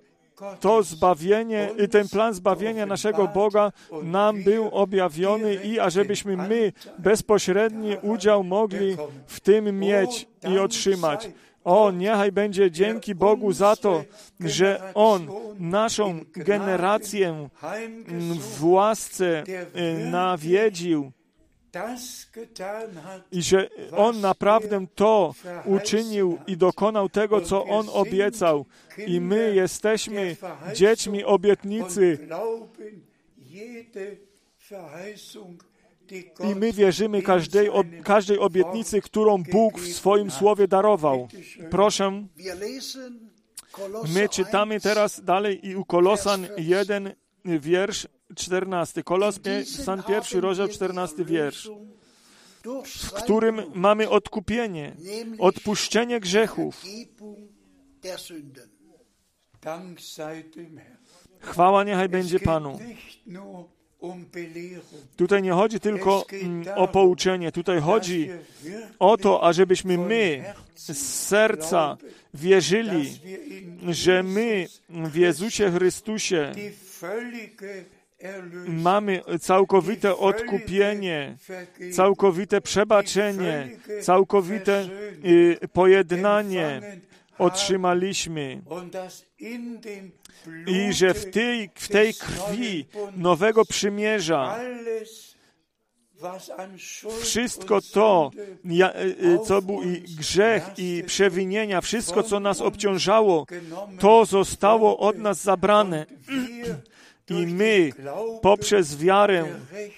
[0.61, 3.73] to zbawienie i ten plan zbawienia naszego Boga
[4.03, 11.31] nam był objawiony i ażebyśmy my bezpośredni udział mogli w tym mieć i otrzymać.
[11.65, 14.05] O, niechaj będzie dzięki Bogu za to,
[14.41, 15.27] że On
[15.59, 17.49] naszą generację
[18.59, 21.13] w łasce y, nawiedził
[23.33, 28.67] i że On naprawdę to uczynił i dokonał tego, co On obiecał.
[29.07, 30.37] I my jesteśmy
[30.75, 32.29] dziećmi obietnicy.
[36.51, 37.71] I my wierzymy każdej,
[38.05, 41.29] każdej obietnicy, którą Bóg w swoim słowie darował.
[41.71, 42.27] Proszę,
[44.15, 47.15] my czytamy teraz dalej i u Kolosan 1
[47.45, 48.07] wiersz
[48.37, 49.03] 14.
[49.03, 51.71] Kolosan pierwszy rozdział 14 wiersz
[52.85, 54.97] w którym mamy odkupienie,
[55.39, 56.85] odpuszczenie grzechów.
[61.39, 62.79] Chwała niechaj będzie Panu.
[65.17, 68.31] Tutaj nie chodzi tylko mm, o pouczenie, tutaj chodzi
[68.99, 71.97] o to, ażebyśmy my z serca
[72.35, 73.21] wierzyli,
[73.89, 76.53] że my w Jezusie Chrystusie
[78.67, 81.37] mamy całkowite odkupienie,
[81.93, 83.69] całkowite przebaczenie,
[84.03, 84.89] całkowite
[85.25, 86.81] y, pojednanie
[87.39, 88.63] otrzymaliśmy
[90.67, 94.59] i że w tej, w tej krwi nowego przymierza
[97.21, 98.31] wszystko to,
[99.47, 103.47] co był i grzech i przewinienia, wszystko, co nas obciążało,
[103.99, 106.07] to zostało od nas zabrane.
[107.31, 107.91] I my
[108.43, 109.45] poprzez wiarę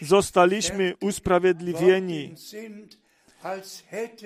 [0.03, 2.35] zostaliśmy usprawiedliwieni.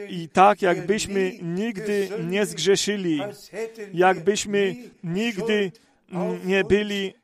[0.08, 3.20] I tak, jakbyśmy nigdy nie zgrzeszyli,
[3.94, 5.72] jakbyśmy nigdy
[6.44, 7.14] nie byli,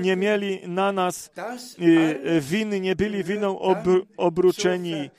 [0.00, 1.30] nie mieli na nas
[1.78, 3.58] y, winy, nie byli winą
[4.16, 5.10] obruczeni.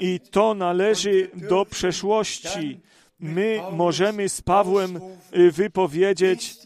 [0.00, 2.80] I to należy do przeszłości.
[3.20, 5.00] My możemy z Pawłem
[5.36, 6.56] y, wypowiedzieć,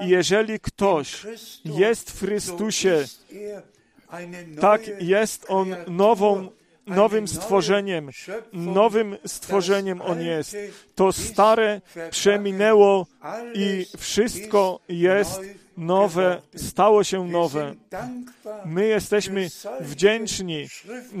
[0.00, 1.26] jeżeli ktoś
[1.64, 3.04] jest w Chrystusie,
[4.60, 6.48] tak jest on nową
[6.86, 8.10] nowym stworzeniem.
[8.52, 10.56] Nowym stworzeniem On jest.
[10.94, 13.06] To stare przeminęło
[13.54, 15.40] i wszystko jest
[15.76, 17.74] nowe, stało się nowe.
[18.64, 19.48] My jesteśmy
[19.80, 20.66] wdzięczni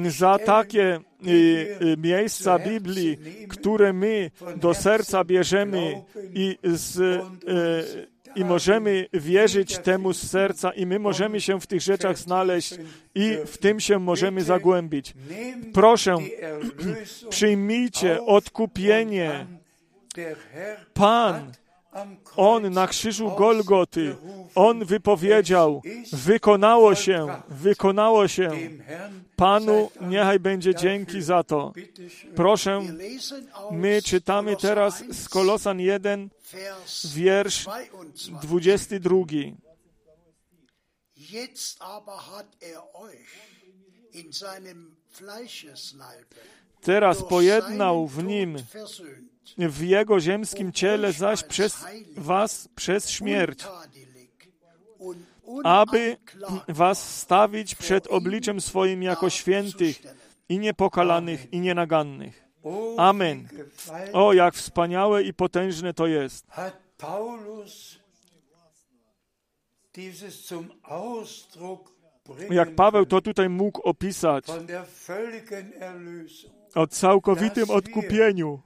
[0.08, 3.18] za takie y, y, miejsca Biblii,
[3.48, 6.02] które my do serca bierzemy
[6.34, 11.80] i z y, i możemy wierzyć temu z serca i my możemy się w tych
[11.80, 12.74] rzeczach znaleźć
[13.14, 15.14] i w tym się możemy zagłębić.
[15.72, 16.16] Proszę,
[17.30, 19.46] przyjmijcie odkupienie.
[20.94, 21.52] Pan
[22.36, 24.16] on na krzyżu Golgoty,
[24.54, 25.82] On wypowiedział,
[26.12, 28.50] wykonało się, wykonało się.
[29.36, 31.72] Panu niechaj będzie dzięki za to.
[32.36, 32.80] Proszę,
[33.70, 36.28] my czytamy teraz z Kolosan 1,
[37.14, 37.66] wiersz
[38.42, 39.16] 22.
[41.16, 42.82] Jetzt aber hat er
[46.80, 48.56] Teraz pojednał w nim
[49.58, 51.84] w jego ziemskim ciele, zaś przez
[52.16, 53.64] was przez śmierć,
[55.64, 56.16] aby
[56.68, 60.02] was stawić przed obliczem swoim jako świętych
[60.48, 62.43] i niepokalanych i nienagannych.
[62.96, 63.48] Amen.
[64.12, 66.46] O, jak wspaniałe i potężne to jest.
[72.50, 74.46] Jak Paweł to tutaj mógł opisać,
[76.74, 78.60] o całkowitym odkupieniu,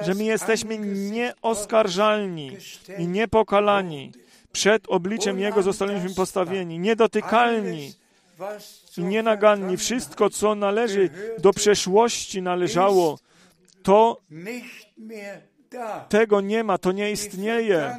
[0.00, 2.56] że my jesteśmy nieoskarżalni
[2.98, 4.12] i niepokalani.
[4.52, 7.92] Przed obliczem Jego zostaliśmy postawieni, niedotykalni
[8.96, 9.76] i nienaganni.
[9.76, 13.18] Wszystko, co należy do przeszłości należało,
[13.82, 14.20] to
[16.08, 17.98] tego nie ma, to nie istnieje.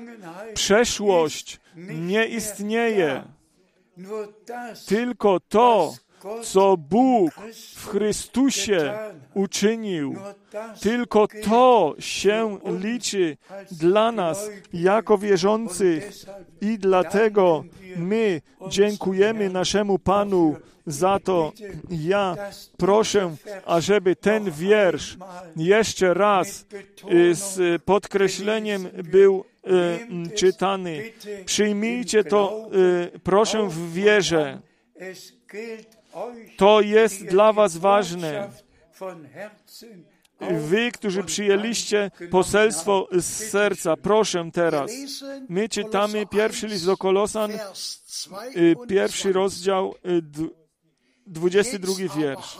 [0.54, 3.24] Przeszłość nie istnieje.
[4.88, 5.94] Tylko to,
[6.42, 7.32] co Bóg
[7.76, 8.94] w Chrystusie
[9.34, 10.16] uczynił,
[10.82, 13.38] tylko to się liczy
[13.72, 16.12] dla nas jako wierzących
[16.62, 17.64] i dlatego
[17.98, 20.56] my dziękujemy naszemu Panu
[20.88, 21.52] za to.
[21.90, 22.36] Ja
[22.78, 25.18] proszę, ażeby ten wiersz
[25.56, 26.66] jeszcze raz
[27.12, 29.46] y, z podkreśleniem był
[30.28, 31.12] y, czytany.
[31.46, 32.70] Przyjmijcie to,
[33.16, 34.60] y, proszę, w wierze.
[36.58, 38.50] To jest dla Was ważne.
[40.52, 44.92] Wy, którzy przyjęliście poselstwo z serca, proszę teraz.
[45.50, 47.52] My czytamy pierwszy list do Kolosan,
[48.88, 49.96] pierwszy rozdział,
[51.28, 52.58] 22 wiersz.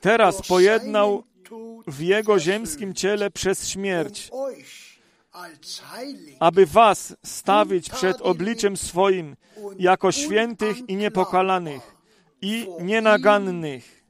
[0.00, 1.24] Teraz pojednał
[1.86, 4.30] w jego ziemskim ciele przez śmierć,
[6.40, 9.36] aby was stawić przed obliczem swoim
[9.78, 11.96] jako świętych i niepokalanych
[12.42, 14.04] i nienagannych.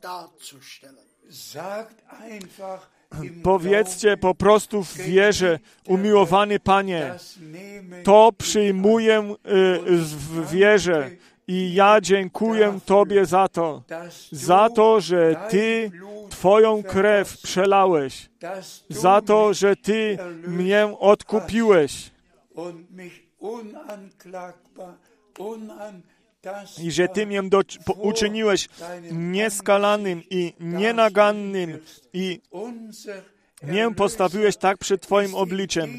[3.42, 7.14] Powiedzcie po prostu w wierze, umiłowany Panie,
[8.04, 9.34] to przyjmuję y,
[9.96, 11.10] w wierze
[11.48, 13.82] i ja dziękuję Tobie za to,
[14.32, 15.90] za to, że Ty
[16.38, 18.30] Twoją krew przelałeś,
[18.88, 22.10] za to, że Ty mnie odkupiłeś
[26.78, 27.60] i że Ty mnie do,
[27.96, 28.68] uczyniłeś
[29.12, 31.78] nieskalanym i nienagannym
[32.12, 32.40] i
[33.62, 35.98] mnie postawiłeś tak przed Twoim obliczem.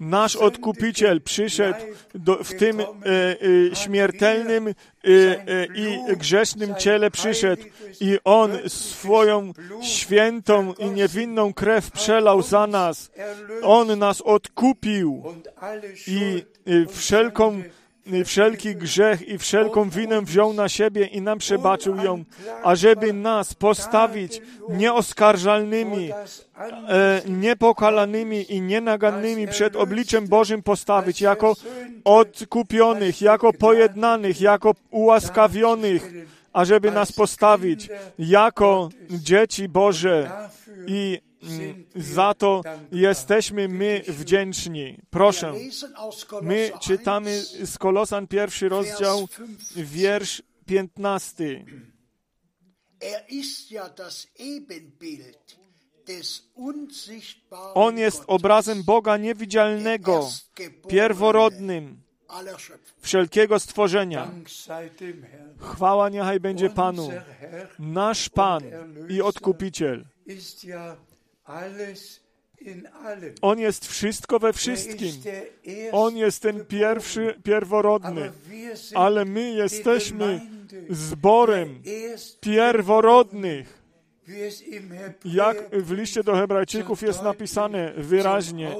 [0.00, 1.78] Nasz Odkupiciel przyszedł
[2.14, 4.72] do, w tym e, e, śmiertelnym e,
[5.04, 7.62] e, i grzesznym ciele przyszedł
[8.00, 13.10] i On swoją świętą i niewinną krew przelał za nas.
[13.62, 15.22] On nas odkupił
[16.06, 17.62] i e, wszelką
[18.24, 22.24] wszelki grzech i wszelką winę wziął na siebie i nam przebaczył ją,
[22.62, 26.10] ażeby nas postawić nieoskarżalnymi,
[26.88, 31.56] e, niepokalanymi i nienagannymi przed obliczem Bożym postawić, jako
[32.04, 36.12] odkupionych, jako pojednanych, jako ułaskawionych,
[36.52, 37.88] ażeby nas postawić
[38.18, 40.30] jako dzieci Boże
[40.86, 41.20] i
[41.96, 44.98] za to jesteśmy my wdzięczni.
[45.10, 45.52] Proszę,
[46.42, 49.28] my czytamy z Kolosan pierwszy rozdział,
[49.76, 51.64] wiersz piętnasty.
[57.74, 60.28] On jest obrazem Boga niewidzialnego,
[60.88, 62.04] pierworodnym
[62.98, 64.30] wszelkiego stworzenia.
[65.58, 67.10] Chwała niechaj będzie Panu,
[67.78, 68.62] nasz Pan
[69.08, 70.04] i Odkupiciel.
[73.42, 75.12] On jest wszystko we wszystkim.
[75.92, 78.32] On jest ten pierwszy, pierworodny.
[78.94, 80.40] Ale my jesteśmy
[80.90, 81.82] zborem
[82.40, 83.84] pierworodnych.
[85.24, 88.76] Jak w liście do Hebrajczyków jest napisane wyraźnie,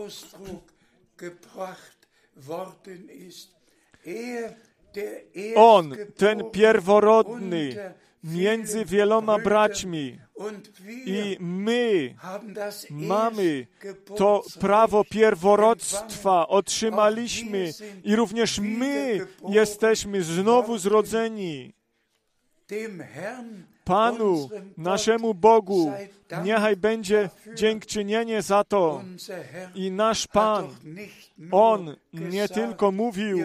[5.56, 7.76] On, ten pierworodny,
[8.24, 10.18] między wieloma braćmi.
[11.06, 12.14] I my
[12.90, 13.66] mamy
[14.16, 17.70] to prawo pierworodstwa, otrzymaliśmy
[18.04, 21.74] i również my jesteśmy znowu zrodzeni.
[23.84, 25.92] Panu, naszemu Bogu,
[26.44, 29.02] niechaj będzie dziękczynienie za to.
[29.74, 30.68] I nasz Pan,
[31.50, 33.38] On nie tylko mówił,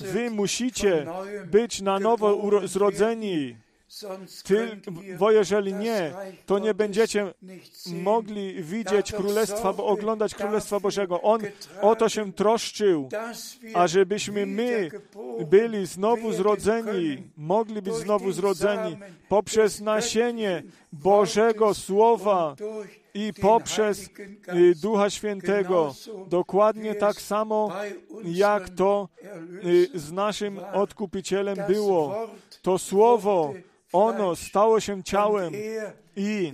[0.00, 1.06] wy musicie
[1.46, 3.56] być na nowo zrodzeni,
[4.44, 4.80] ty,
[5.18, 6.12] bo jeżeli nie,
[6.46, 7.34] to nie będziecie
[7.86, 11.22] mogli widzieć Królestwa, bo oglądać Królestwa Bożego.
[11.22, 11.40] On
[11.80, 13.08] o to się troszczył,
[13.74, 14.90] ażebyśmy my
[15.50, 18.96] byli znowu zrodzeni, mogli być znowu zrodzeni
[19.28, 20.62] poprzez nasienie
[20.92, 22.56] Bożego Słowa
[23.14, 24.10] i poprzez
[24.54, 25.94] y, Ducha Świętego.
[26.26, 27.72] Dokładnie tak samo,
[28.24, 29.08] jak to
[29.64, 32.28] y, z naszym Odkupicielem było.
[32.62, 33.54] To Słowo
[33.92, 35.52] ono stało się ciałem
[36.16, 36.52] i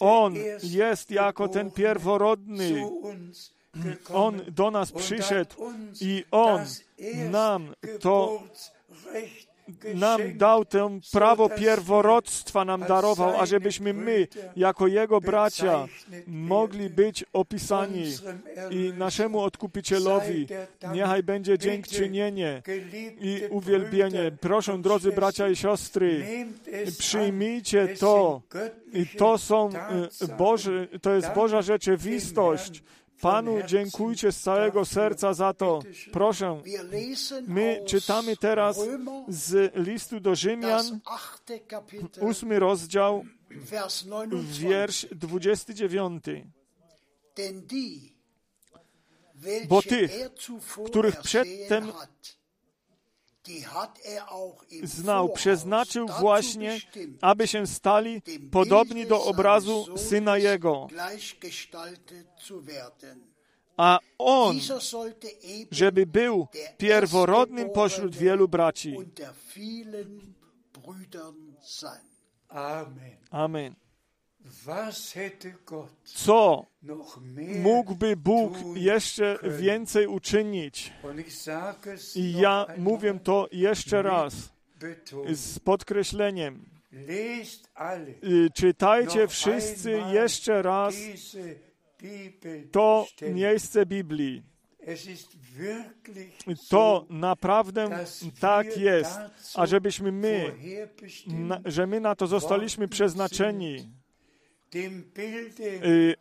[0.00, 2.90] On jest jako ten pierworodny.
[4.14, 5.54] On do nas przyszedł
[6.00, 6.60] i On
[7.30, 8.42] nam to
[9.94, 15.86] nam dał tę prawo pierworodstwa, nam darował, ażebyśmy my, jako Jego bracia,
[16.26, 18.04] mogli być opisani
[18.70, 20.46] i naszemu Odkupicielowi
[20.92, 22.62] niechaj będzie dziękczynienie
[23.20, 24.32] i uwielbienie.
[24.40, 26.26] Proszę, drodzy bracia i siostry,
[26.98, 28.42] przyjmijcie to.
[28.92, 29.70] I to są
[30.38, 32.82] Boże, to jest Boża rzeczywistość.
[33.22, 35.80] Panu dziękujcie z całego serca za to.
[36.12, 36.62] Proszę,
[37.46, 38.80] my czytamy teraz
[39.28, 41.00] z listu do Rzymian,
[42.20, 43.24] ósmy rozdział,
[44.42, 46.24] wiersz 29.
[49.68, 50.30] Bo tych,
[50.86, 51.92] których przedtem
[54.82, 56.80] znał, przeznaczył właśnie,
[57.20, 60.88] aby się stali podobni do obrazu Syna Jego.
[63.76, 64.58] A On,
[65.70, 68.96] żeby był pierworodnym pośród wielu braci.
[73.30, 73.74] Amen.
[76.04, 76.66] Co
[77.62, 80.92] mógłby Bóg jeszcze więcej uczynić?
[82.14, 84.52] I ja mówię to jeszcze raz.
[85.32, 86.64] Z podkreśleniem.
[88.54, 90.94] Czytajcie wszyscy jeszcze raz
[92.72, 94.42] to miejsce Biblii.
[96.68, 98.06] To naprawdę
[98.40, 99.18] tak jest,
[99.54, 100.54] ażebyśmy my,
[101.26, 103.92] na, że my na to zostaliśmy przeznaczeni,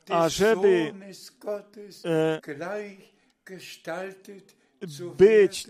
[0.09, 0.93] ażeby
[5.17, 5.67] być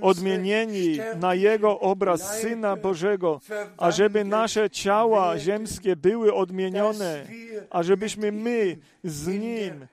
[0.00, 3.40] odmienieni na Jego obraz Syna Bożego,
[3.76, 7.26] ażeby nasze ciała ziemskie były odmienione,
[7.70, 9.86] ażebyśmy my z Nim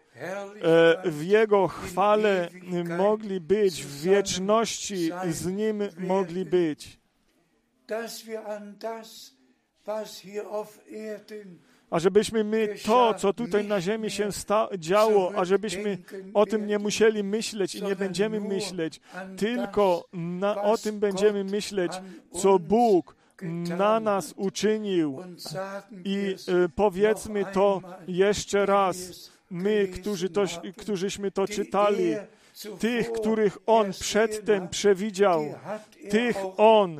[1.05, 2.49] w Jego chwale
[2.97, 6.99] mogli być, w wieczności z Nim mogli być
[11.90, 14.30] ażebyśmy my to, co tutaj na ziemi się
[14.78, 15.98] działo, ażebyśmy
[16.34, 19.02] o tym nie musieli myśleć i nie będziemy myśleć,
[19.38, 21.92] tylko na, o tym będziemy myśleć,
[22.34, 23.16] co Bóg
[23.78, 25.20] na nas uczynił.
[26.06, 30.44] I y, powiedzmy to jeszcze raz, my, którzy to,
[30.78, 32.16] którzyśmy to czytali,
[32.80, 35.53] tych, których On przedtem przewidział,
[36.09, 36.97] tych On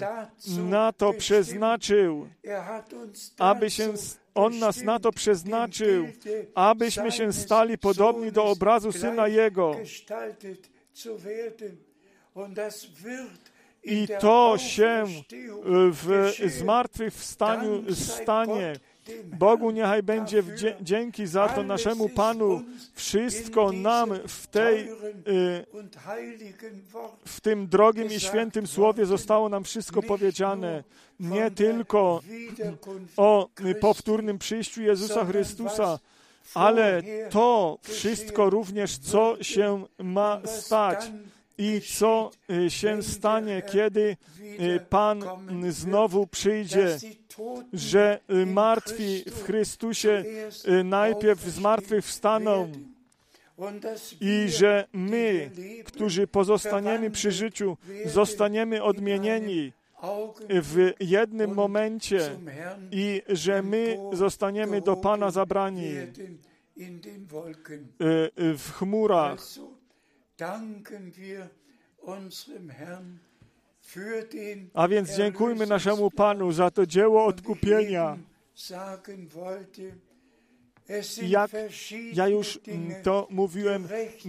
[0.58, 2.28] na to przeznaczył,
[3.38, 3.94] aby się
[4.36, 6.08] on nas na to przeznaczył,
[6.56, 9.76] abyśmy się stali podobni do obrazu Syna Jego.
[13.84, 15.06] I to się
[15.92, 18.74] w zmartwychwstaniu stanie.
[19.26, 20.44] Bogu niechaj będzie
[20.82, 22.62] dzięki za to naszemu Panu.
[22.94, 24.88] Wszystko nam w tej,
[27.26, 30.84] w tym drogim i świętym słowie zostało nam wszystko powiedziane.
[31.20, 32.22] Nie tylko
[33.18, 33.50] o
[33.82, 36.00] powtórnym przyjściu Jezusa Chrystusa,
[36.54, 41.12] ale to wszystko również, co się ma stać
[41.62, 42.32] i co
[42.70, 44.18] się stanie, kiedy
[44.90, 45.24] Pan
[45.70, 46.98] znowu przyjdzie
[47.74, 50.24] że y, martwi w Chrystusie
[50.68, 52.72] y, najpierw zmartwychwstaną
[54.22, 55.52] i że my,
[55.86, 59.74] którzy pozostaniemy przy życiu, zostaniemy odmienieni
[60.50, 62.30] w jednym momencie
[62.92, 66.12] i że my zostaniemy do Pana zabrani y,
[68.58, 69.40] w chmurach.
[74.74, 78.18] A więc dziękujmy naszemu Panu za to dzieło odkupienia.
[81.22, 81.52] Jak
[82.14, 82.60] ja już
[83.04, 83.88] to mówiłem,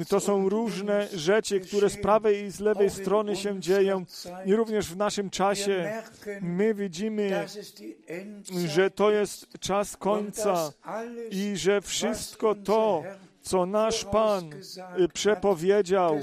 [0.08, 4.04] to są różne rzeczy, które z prawej i z lewej strony się dzieją
[4.46, 6.02] i również w naszym czasie.
[6.40, 7.46] my widzimy,
[8.66, 10.72] że to jest czas końca
[11.30, 13.02] i że wszystko to,
[13.42, 14.50] co nasz Pan
[15.00, 16.18] y, przepowiedział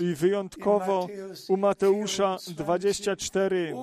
[0.00, 1.08] i wyjątkowo
[1.48, 3.74] u Mateusza 24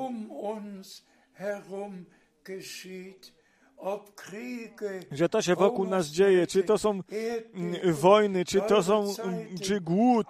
[5.11, 9.57] że to się wokół nas dzieje, czy to są mm, wojny, czy to są, mm,
[9.63, 10.27] czy głód,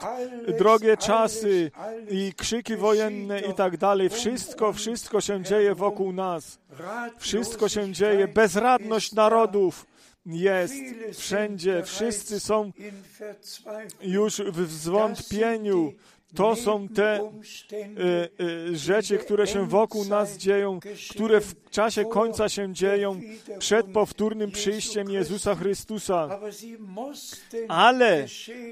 [0.60, 1.72] drogie czasy
[2.10, 4.10] i krzyki wojenne i tak dalej.
[4.10, 6.60] Wszystko, wszystko się dzieje wokół nas.
[7.18, 8.28] Wszystko się dzieje.
[8.28, 9.86] Bezradność narodów
[10.26, 10.74] jest
[11.14, 11.84] wszędzie.
[11.84, 12.72] Wszyscy są
[14.02, 15.94] już w zwątpieniu
[16.36, 20.80] To są te e, e, rzeczy, które się wokół nas dzieją,
[21.10, 23.22] które w czasie końca się dzieją
[23.60, 26.40] przed powtórnym przyjściem Jezusa Chrystusa.
[27.68, 28.26] Ale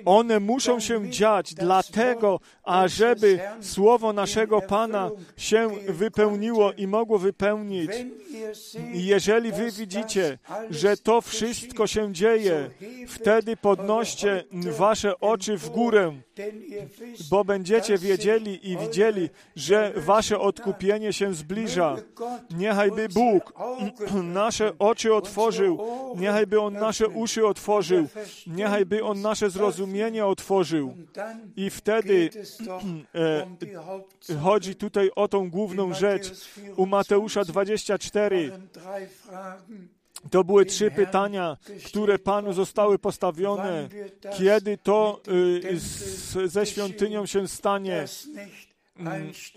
[0.05, 7.91] one muszą się dziać dlatego, ażeby słowo naszego Pana się wypełniło i mogło wypełnić.
[8.93, 10.37] Jeżeli wy widzicie,
[10.69, 12.69] że to wszystko się dzieje,
[13.07, 16.21] wtedy podnoście wasze oczy w górę,
[17.29, 21.95] bo będziecie wiedzieli i widzieli, że wasze odkupienie się zbliża.
[22.57, 23.53] Niechajby Bóg
[24.23, 25.79] nasze oczy otworzył,
[26.17, 28.07] niechajby On nasze uszy otworzył,
[28.47, 30.93] niechajby On nasze zrozumienie otworzył.
[31.55, 32.29] I wtedy
[34.29, 36.31] e, chodzi tutaj o tą główną rzecz.
[36.75, 38.51] U Mateusza 24
[40.31, 43.89] to były trzy pytania, które Panu zostały postawione.
[44.37, 45.21] Kiedy to
[45.63, 48.05] y, z, ze świątynią się stanie?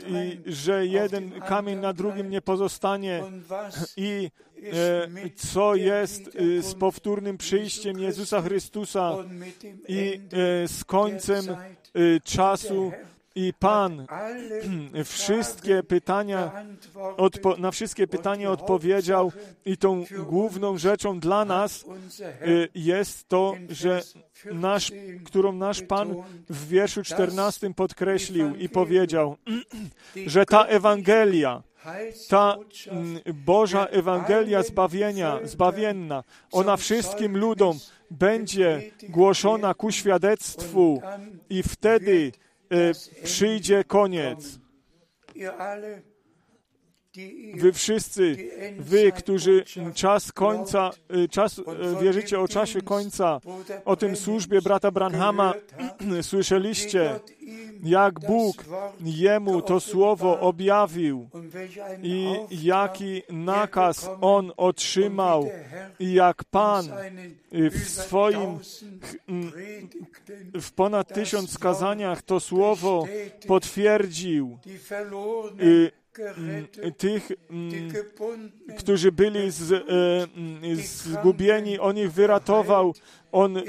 [0.08, 3.22] I że jeden kamień na drugim nie pozostanie
[3.96, 4.30] i
[4.72, 9.16] e, co jest e, z powtórnym przyjściem Jezusa Chrystusa
[9.88, 10.20] i
[10.64, 11.56] e, z końcem e,
[12.20, 12.92] czasu
[13.34, 14.06] i Pan
[15.04, 16.52] wszystkie pytania,
[17.58, 19.32] na wszystkie pytania odpowiedział
[19.64, 21.84] i tą główną rzeczą dla nas
[22.46, 24.02] y, jest to, że
[24.52, 24.92] nasz,
[25.24, 26.14] którą nasz Pan
[26.48, 29.36] w wierszu 14 podkreślił i powiedział,
[30.26, 31.62] że ta Ewangelia,
[32.28, 32.56] ta
[32.88, 37.78] mm, Boża Ewangelia zbawienia, zbawienna, ona wszystkim ludom
[38.10, 41.02] będzie głoszona ku świadectwu
[41.50, 42.32] i wtedy
[43.24, 44.58] przyjdzie koniec.
[47.54, 48.36] Wy wszyscy,
[48.78, 51.62] wy, którzy czas końca, e, czas, e,
[52.02, 53.40] wierzycie o czasie końca,
[53.84, 55.54] o tym służbie brata Branhama,
[56.22, 57.20] słyszeliście,
[57.82, 58.64] jak Bóg
[59.00, 61.28] jemu to słowo objawił
[62.02, 65.48] i jaki nakaz on otrzymał
[66.00, 66.88] i jak Pan
[67.50, 68.58] w swoim
[70.54, 73.06] w ponad tysiąc skazaniach to słowo
[73.46, 74.58] potwierdził
[76.96, 77.28] tych,
[78.78, 79.82] którzy byli z, e,
[80.84, 82.94] zgubieni, on ich wyratował,
[83.32, 83.62] on e,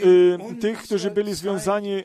[0.62, 2.04] tych, którzy byli związani, e,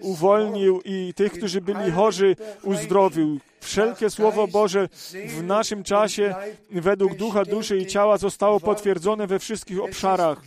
[0.00, 3.40] uwolnił i tych, którzy byli chorzy, uzdrowił.
[3.62, 4.88] Wszelkie Słowo Boże
[5.28, 6.34] w naszym czasie
[6.70, 10.42] według ducha, duszy i ciała zostało potwierdzone we wszystkich obszarach.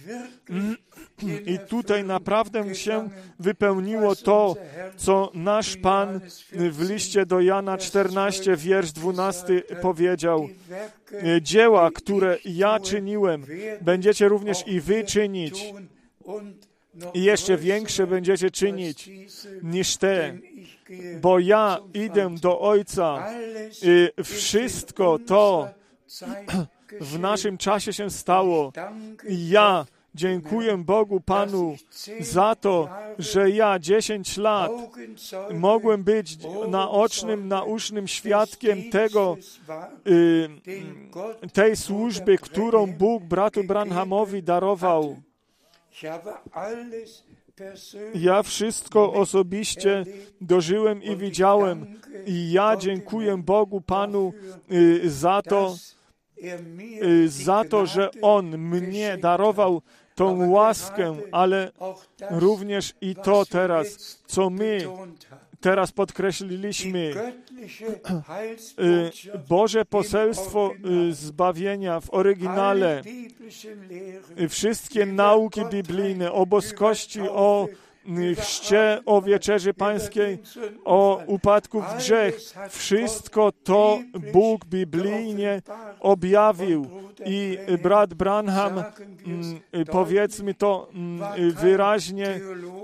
[1.45, 3.09] I tutaj naprawdę się
[3.39, 4.55] wypełniło to,
[4.97, 6.19] co nasz Pan
[6.51, 10.49] w liście do Jana 14, wiersz 12 powiedział.
[11.41, 13.45] Dzieła, które ja czyniłem,
[13.81, 15.73] będziecie również i wy czynić.
[17.13, 19.09] I jeszcze większe będziecie czynić
[19.63, 20.37] niż te,
[21.21, 23.27] bo ja idę do Ojca
[23.81, 25.69] i wszystko to
[27.01, 28.71] w naszym czasie się stało.
[29.29, 31.75] Ja Dziękuję Bogu Panu
[32.19, 34.71] za to, że ja dziesięć lat
[35.53, 36.37] mogłem być
[36.69, 39.37] naocznym, naucznym świadkiem tego,
[40.07, 40.49] y,
[41.53, 45.21] tej służby, którą Bóg bratu Branhamowi darował.
[48.15, 50.05] Ja wszystko osobiście
[50.41, 51.85] dożyłem i widziałem.
[52.25, 54.33] I ja dziękuję Bogu Panu
[54.71, 55.75] y, za to,
[57.03, 59.81] y, za to, że On mnie darował
[60.15, 61.71] tą łaskę, ale
[62.29, 64.87] również i to teraz, co my
[65.65, 66.99] teraz podkreśliliśmy,
[68.79, 69.11] y,
[69.49, 70.71] Boże poselstwo
[71.09, 73.01] y, zbawienia w oryginale,
[74.49, 77.67] wszystkie nauki biblijne o boskości, o
[78.35, 80.39] chrzcie, o wieczerzy pańskiej,
[80.85, 82.39] o upadku w grzech.
[82.69, 83.99] Wszystko to
[84.33, 85.61] Bóg biblijnie
[85.99, 86.87] objawił.
[87.25, 88.83] I brat Branham,
[89.25, 89.59] mm,
[89.91, 92.39] powiedzmy to mm, wyraźnie,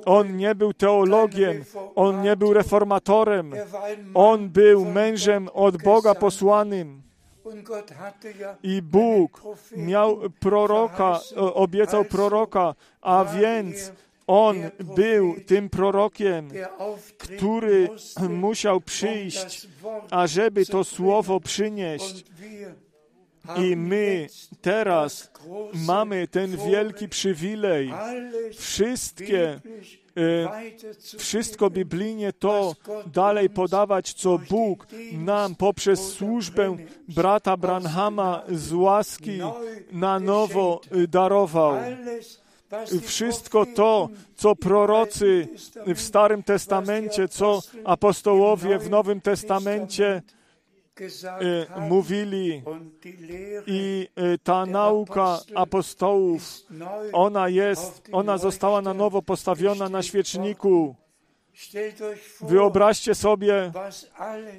[0.05, 1.63] on nie był teologiem,
[1.95, 3.53] on nie był reformatorem,
[4.13, 7.01] on był mężem od Boga posłanym.
[8.63, 9.41] I Bóg
[9.77, 13.91] miał proroka, obiecał proroka, a więc
[14.27, 14.55] on
[14.95, 16.49] był tym prorokiem,
[17.17, 17.89] który
[18.29, 19.67] musiał przyjść,
[20.11, 22.25] ażeby to słowo przynieść.
[23.57, 24.27] I my
[24.61, 25.31] teraz
[25.73, 27.93] mamy ten wielki przywilej.
[28.57, 29.59] Wszystkie
[30.17, 30.61] e,
[31.17, 32.75] wszystko biblijnie to
[33.13, 39.39] dalej podawać, co Bóg nam poprzez służbę brata Branhama z łaski
[39.91, 41.75] na nowo darował
[43.01, 45.47] wszystko to, co prorocy
[45.87, 50.21] w Starym Testamencie, co apostołowie w Nowym Testamencie
[50.99, 52.63] e, mówili
[53.67, 56.43] i e, ta nauka apostołów,
[57.13, 60.95] ona jest, ona została na nowo postawiona na świeczniku.
[62.41, 63.71] Wyobraźcie sobie,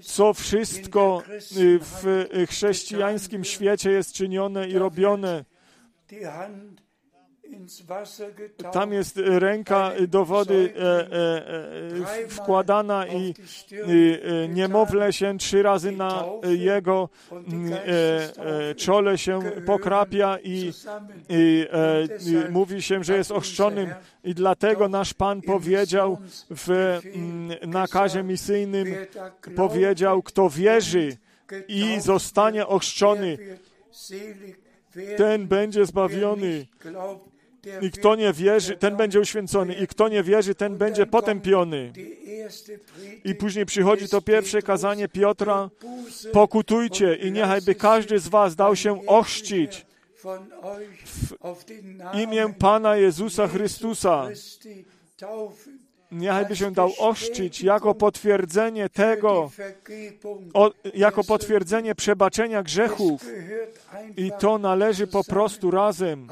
[0.02, 1.22] co wszystko
[1.56, 5.44] y, w chrześcijańskim świecie jest czynione i robione.
[8.72, 13.34] Tam jest ręka do wody e, e, e, wkładana i
[14.48, 17.08] niemowlę się trzy razy na jego
[18.76, 20.72] czole się pokrapia i,
[21.28, 21.66] i
[22.50, 23.94] mówi się, że jest ochrzczonym.
[24.24, 26.18] I dlatego nasz Pan powiedział
[26.50, 26.98] w
[27.66, 28.86] nakazie misyjnym,
[29.56, 31.16] powiedział, kto wierzy
[31.68, 33.38] i zostanie ochrzczony,
[35.16, 36.66] ten będzie zbawiony.
[37.82, 39.74] I kto nie wierzy, ten będzie uświęcony.
[39.74, 41.92] I kto nie wierzy, ten będzie potępiony.
[43.24, 45.70] I później przychodzi to pierwsze kazanie Piotra.
[46.32, 49.86] Pokutujcie i niechajby każdy z was dał się ochrzcić
[50.22, 54.28] w imię Pana Jezusa Chrystusa.
[56.12, 59.50] Niechajby się dał ochrzcić jako potwierdzenie tego,
[60.54, 63.26] o, jako potwierdzenie przebaczenia grzechów.
[64.16, 66.28] I to należy po prostu razem.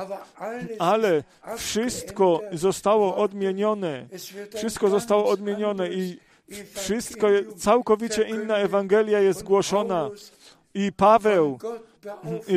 [0.79, 1.23] Ale
[1.57, 4.07] wszystko zostało odmienione.
[4.57, 6.19] Wszystko zostało odmienione i
[6.75, 10.11] wszystko, całkowicie inna Ewangelia jest głoszona.
[10.75, 11.59] I Paweł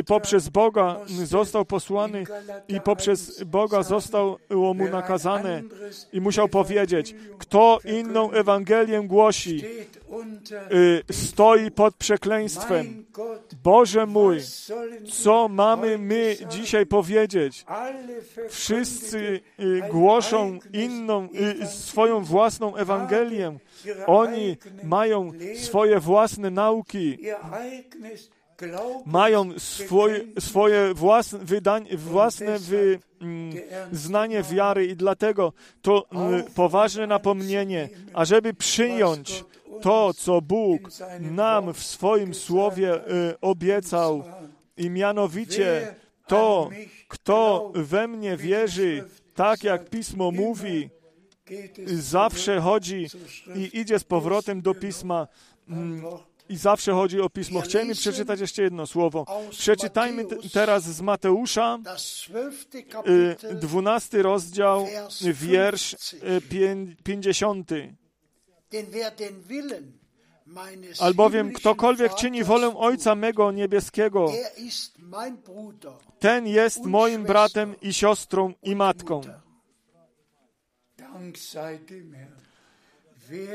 [0.06, 2.24] poprzez Boga został posłany
[2.68, 5.62] i poprzez Boga został mu nakazane
[6.12, 9.64] i musiał powiedzieć, kto inną Ewangelię głosi,
[10.72, 13.04] y, stoi pod przekleństwem.
[13.62, 14.38] Boże mój,
[15.12, 17.64] co mamy my dzisiaj powiedzieć?
[18.48, 21.28] Wszyscy y, głoszą inną,
[21.62, 23.58] y, swoją własną Ewangelię.
[24.06, 27.18] Oni mają swoje własne nauki
[29.06, 32.58] mają swoje, swoje własne, wydań, własne
[33.92, 35.52] wyznanie mm, wiary i dlatego
[35.82, 39.44] to mm, poważne napomnienie, ażeby przyjąć
[39.82, 40.80] to, co Bóg
[41.20, 44.24] nam w swoim słowie y, obiecał.
[44.76, 45.94] I mianowicie
[46.26, 46.70] to,
[47.08, 50.90] kto we mnie wierzy, tak jak Pismo mówi,
[51.86, 53.06] zawsze chodzi
[53.54, 55.28] i idzie z powrotem do Pisma.
[56.48, 57.60] I zawsze chodzi o pismo.
[57.60, 59.26] Chciałem przeczytać jeszcze jedno słowo.
[59.50, 61.78] Przeczytajmy teraz z Mateusza,
[63.52, 64.86] 12 y, rozdział,
[65.20, 65.96] wiersz
[67.04, 67.72] 50.
[67.72, 67.94] Y,
[71.00, 74.32] Albowiem ktokolwiek czyni wolę Ojca mego niebieskiego,
[76.18, 79.20] ten jest moim bratem i siostrą i matką.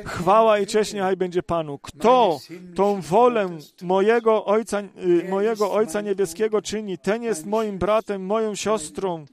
[0.05, 1.79] Chwała i cześć niechaj będzie Panu.
[1.79, 2.39] Kto
[2.75, 3.49] tą wolę
[3.81, 9.25] mojego Ojca, y, mojego Ojca Niebieskiego czyni, ten jest moim bratem, moją siostrą.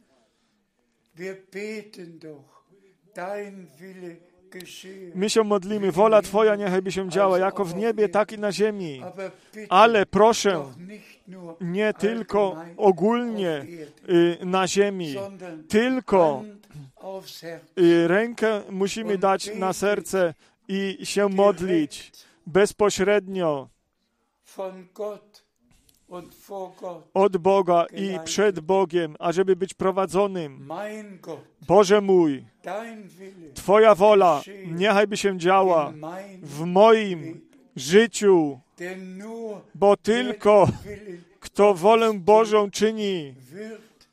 [5.14, 8.52] My się modlimy, wola Twoja niechaj by się działa, jako w niebie, tak i na
[8.52, 9.02] ziemi.
[9.68, 10.64] Ale proszę,
[11.60, 13.66] nie tylko ogólnie
[14.08, 15.14] y, na ziemi,
[15.68, 16.42] tylko
[17.76, 20.34] i rękę musimy dać na serce
[20.68, 22.12] i się modlić
[22.46, 23.68] bezpośrednio
[27.14, 30.68] od Boga i przed Bogiem, ażeby być prowadzonym.
[31.66, 32.44] Boże mój,
[33.54, 35.92] Twoja wola niechaj by się działa
[36.42, 37.40] w moim
[37.76, 38.60] życiu,
[39.74, 40.68] bo tylko
[41.40, 43.34] kto wolę Bożą czyni,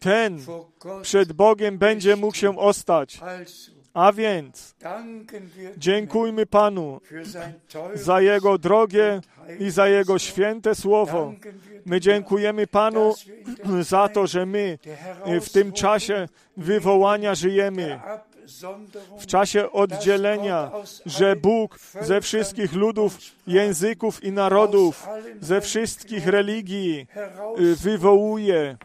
[0.03, 0.39] ten
[1.01, 3.19] przed Bogiem będzie mógł się ostać.
[3.93, 4.75] A więc
[5.77, 7.01] dziękujmy Panu
[7.93, 9.21] za Jego drogie
[9.59, 11.33] i za Jego święte słowo.
[11.85, 13.13] My dziękujemy Panu
[13.81, 14.77] za to, że my
[15.41, 16.27] w tym czasie
[16.57, 17.99] wywołania żyjemy
[19.19, 20.71] w czasie oddzielenia,
[21.05, 23.17] że Bóg ze wszystkich ludów,
[23.47, 25.07] języków i narodów,
[25.41, 27.07] ze wszystkich religii
[27.59, 28.77] y, wywołuje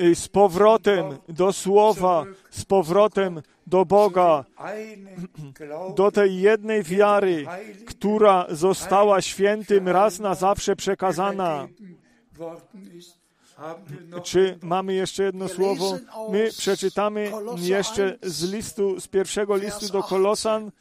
[0.00, 4.44] y, z powrotem do Słowa, z powrotem do Boga,
[5.96, 7.46] do tej jednej wiary,
[7.86, 11.68] która została świętym raz na zawsze przekazana.
[14.24, 15.98] Czy mamy jeszcze jedno słowo?
[16.30, 20.72] My przeczytamy jeszcze z listu, z pierwszego listu do Kolosan,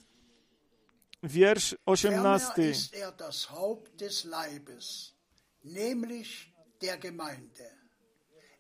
[1.24, 2.74] wiersz 18.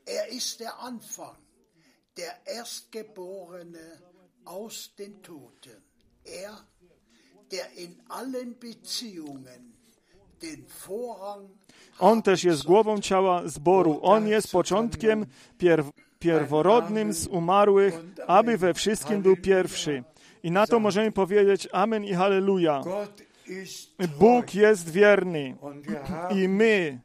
[0.05, 1.37] Er ist der Anfang,
[2.17, 4.01] der Erstgeborene
[4.45, 5.81] aus den Toten.
[6.25, 6.57] Er,
[7.51, 9.72] der in allen Beziehungen
[11.99, 13.99] On też jest głową ciała zboru.
[14.01, 15.25] On jest początkiem
[15.57, 15.89] pierw,
[16.19, 20.03] pierworodnym z umarłych, aby we wszystkim był pierwszy.
[20.43, 22.83] I na to możemy powiedzieć Amen i Halleluja.
[24.19, 25.55] Bóg jest wierny.
[26.35, 26.99] I my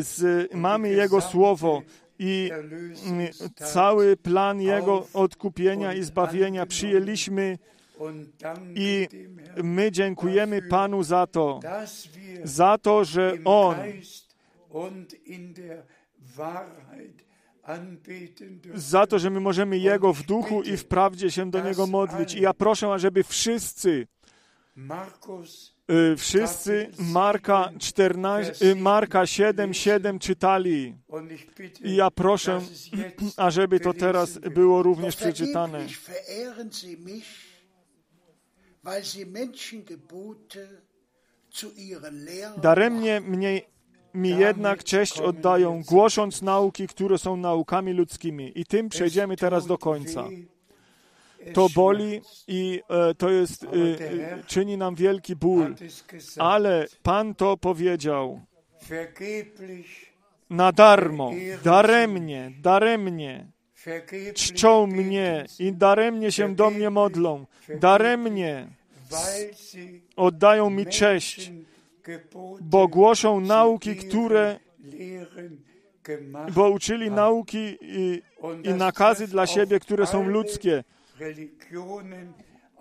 [0.00, 1.82] z, mamy Jego słowo
[2.18, 2.50] i
[3.54, 7.58] cały plan Jego odkupienia i zbawienia przyjęliśmy
[8.74, 9.08] i
[9.62, 11.60] my dziękujemy Panu za to,
[12.44, 13.76] za to, że On
[18.74, 22.34] za to, że my możemy Jego w duchu i w prawdzie się do Niego modlić.
[22.34, 24.06] I ja proszę, ażeby wszyscy,
[25.90, 30.94] y, wszyscy Marka 14, y, Marka 7, 7 czytali.
[31.84, 32.60] I ja proszę,
[33.36, 35.86] ażeby to teraz było również przeczytane.
[42.62, 43.62] Daremnie mnie,
[44.14, 48.52] mi jednak cześć oddają, głosząc nauki, które są naukami ludzkimi.
[48.54, 50.28] I tym przejdziemy teraz do końca.
[51.54, 55.74] To boli i e, to jest, e, e, czyni nam wielki ból.
[56.38, 58.40] Ale Pan to powiedział
[60.50, 61.30] na darmo,
[61.64, 63.46] daremnie, daremnie.
[64.34, 67.46] Czczą mnie i daremnie się do mnie modlą.
[67.80, 68.68] Daremnie
[70.16, 71.52] oddają mi cześć,
[72.60, 74.58] bo głoszą nauki, które
[76.54, 78.22] bo uczyli nauki i,
[78.64, 80.84] i nakazy dla siebie, które są ludzkie.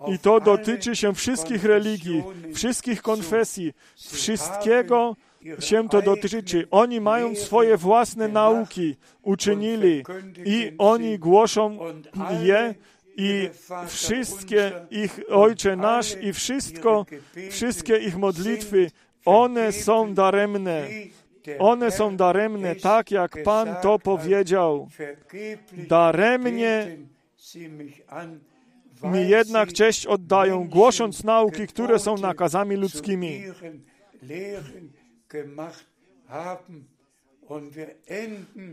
[0.07, 2.23] I to dotyczy się wszystkich religii,
[2.53, 5.15] wszystkich konfesji, wszystkiego
[5.59, 6.67] się to dotyczy.
[6.71, 10.03] Oni mają swoje własne nauki, uczynili
[10.45, 11.79] i oni głoszą
[12.43, 12.75] je
[13.17, 13.49] i
[13.87, 17.05] wszystkie ich Ojcze nasz i wszystko,
[17.49, 18.91] wszystkie ich modlitwy,
[19.25, 20.87] one są daremne.
[21.59, 24.89] One są daremne, tak jak Pan to powiedział.
[25.73, 26.97] Daremnie
[29.03, 33.43] Mi jednak cześć oddają, głosząc nauki, które są nakazami ludzkimi.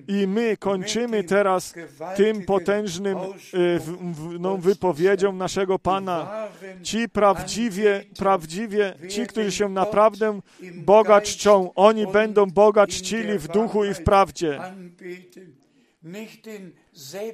[0.09, 1.75] I my kończymy teraz
[2.17, 3.23] tym potężnym e,
[4.39, 6.49] no, wypowiedzią naszego Pana.
[6.83, 10.41] Ci prawdziwie, prawdziwie, ci, którzy się naprawdę
[10.75, 14.61] Boga czczą, oni będą Boga czcili w duchu i w prawdzie.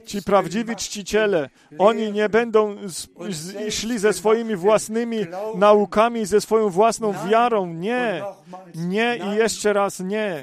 [0.07, 2.77] Ci prawdziwi czciciele, oni nie będą
[3.71, 5.19] szli ze swoimi własnymi
[5.55, 7.67] naukami, ze swoją własną wiarą.
[7.67, 8.23] Nie,
[8.75, 10.43] nie i jeszcze raz nie.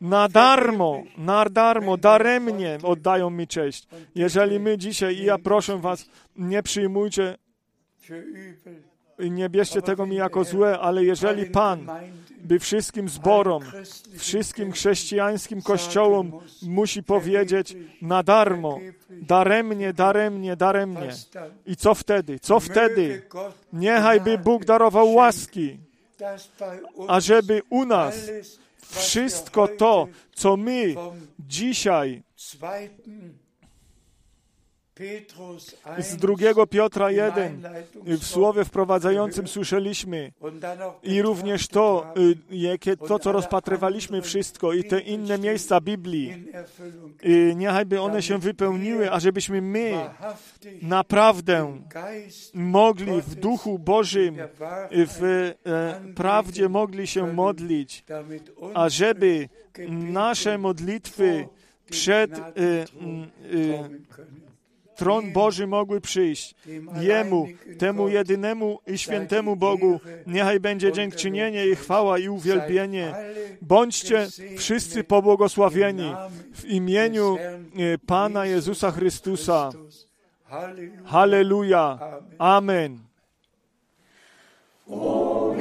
[0.00, 3.88] Na darmo, na darmo, daremnie oddają mi cześć.
[4.14, 6.06] Jeżeli my dzisiaj, i ja proszę Was,
[6.36, 7.38] nie przyjmujcie
[9.18, 11.86] nie bierzcie tego mi jako złe, ale jeżeli Pan
[12.44, 13.62] by wszystkim zborom,
[14.18, 18.78] wszystkim chrześcijańskim kościołom musi powiedzieć na darmo,
[19.10, 21.08] daremnie, daremnie, daremnie.
[21.66, 22.38] I co wtedy?
[22.38, 23.22] Co wtedy?
[23.72, 25.78] Niechaj by Bóg darował łaski,
[27.08, 28.30] ażeby u nas
[28.80, 30.94] wszystko to, co my
[31.38, 32.22] dzisiaj
[35.98, 37.62] z drugiego Piotra 1
[38.04, 40.32] w słowie wprowadzającym słyszeliśmy
[41.02, 42.14] i również to,
[42.50, 46.44] jakie, to co rozpatrywaliśmy wszystko i te inne miejsca Biblii,
[47.54, 49.92] niechajby one się wypełniły, ażebyśmy my
[50.82, 51.78] naprawdę
[52.54, 54.36] mogli w Duchu Bożym,
[54.90, 55.52] w
[56.14, 58.04] prawdzie mogli się modlić,
[58.74, 59.48] ażeby
[59.88, 61.48] nasze modlitwy
[61.90, 62.42] przed y,
[63.52, 64.43] y,
[64.96, 66.54] tron Boży mogły przyjść.
[67.00, 73.14] Jemu, temu jedynemu i świętemu Bogu, niechaj będzie dziękczynienie i chwała i uwielbienie.
[73.62, 74.26] Bądźcie
[74.58, 76.14] wszyscy pobłogosławieni
[76.54, 77.36] w imieniu
[78.06, 79.70] Pana Jezusa Chrystusa.
[81.04, 81.98] Halleluja.
[82.38, 82.98] Amen.
[84.88, 85.54] O,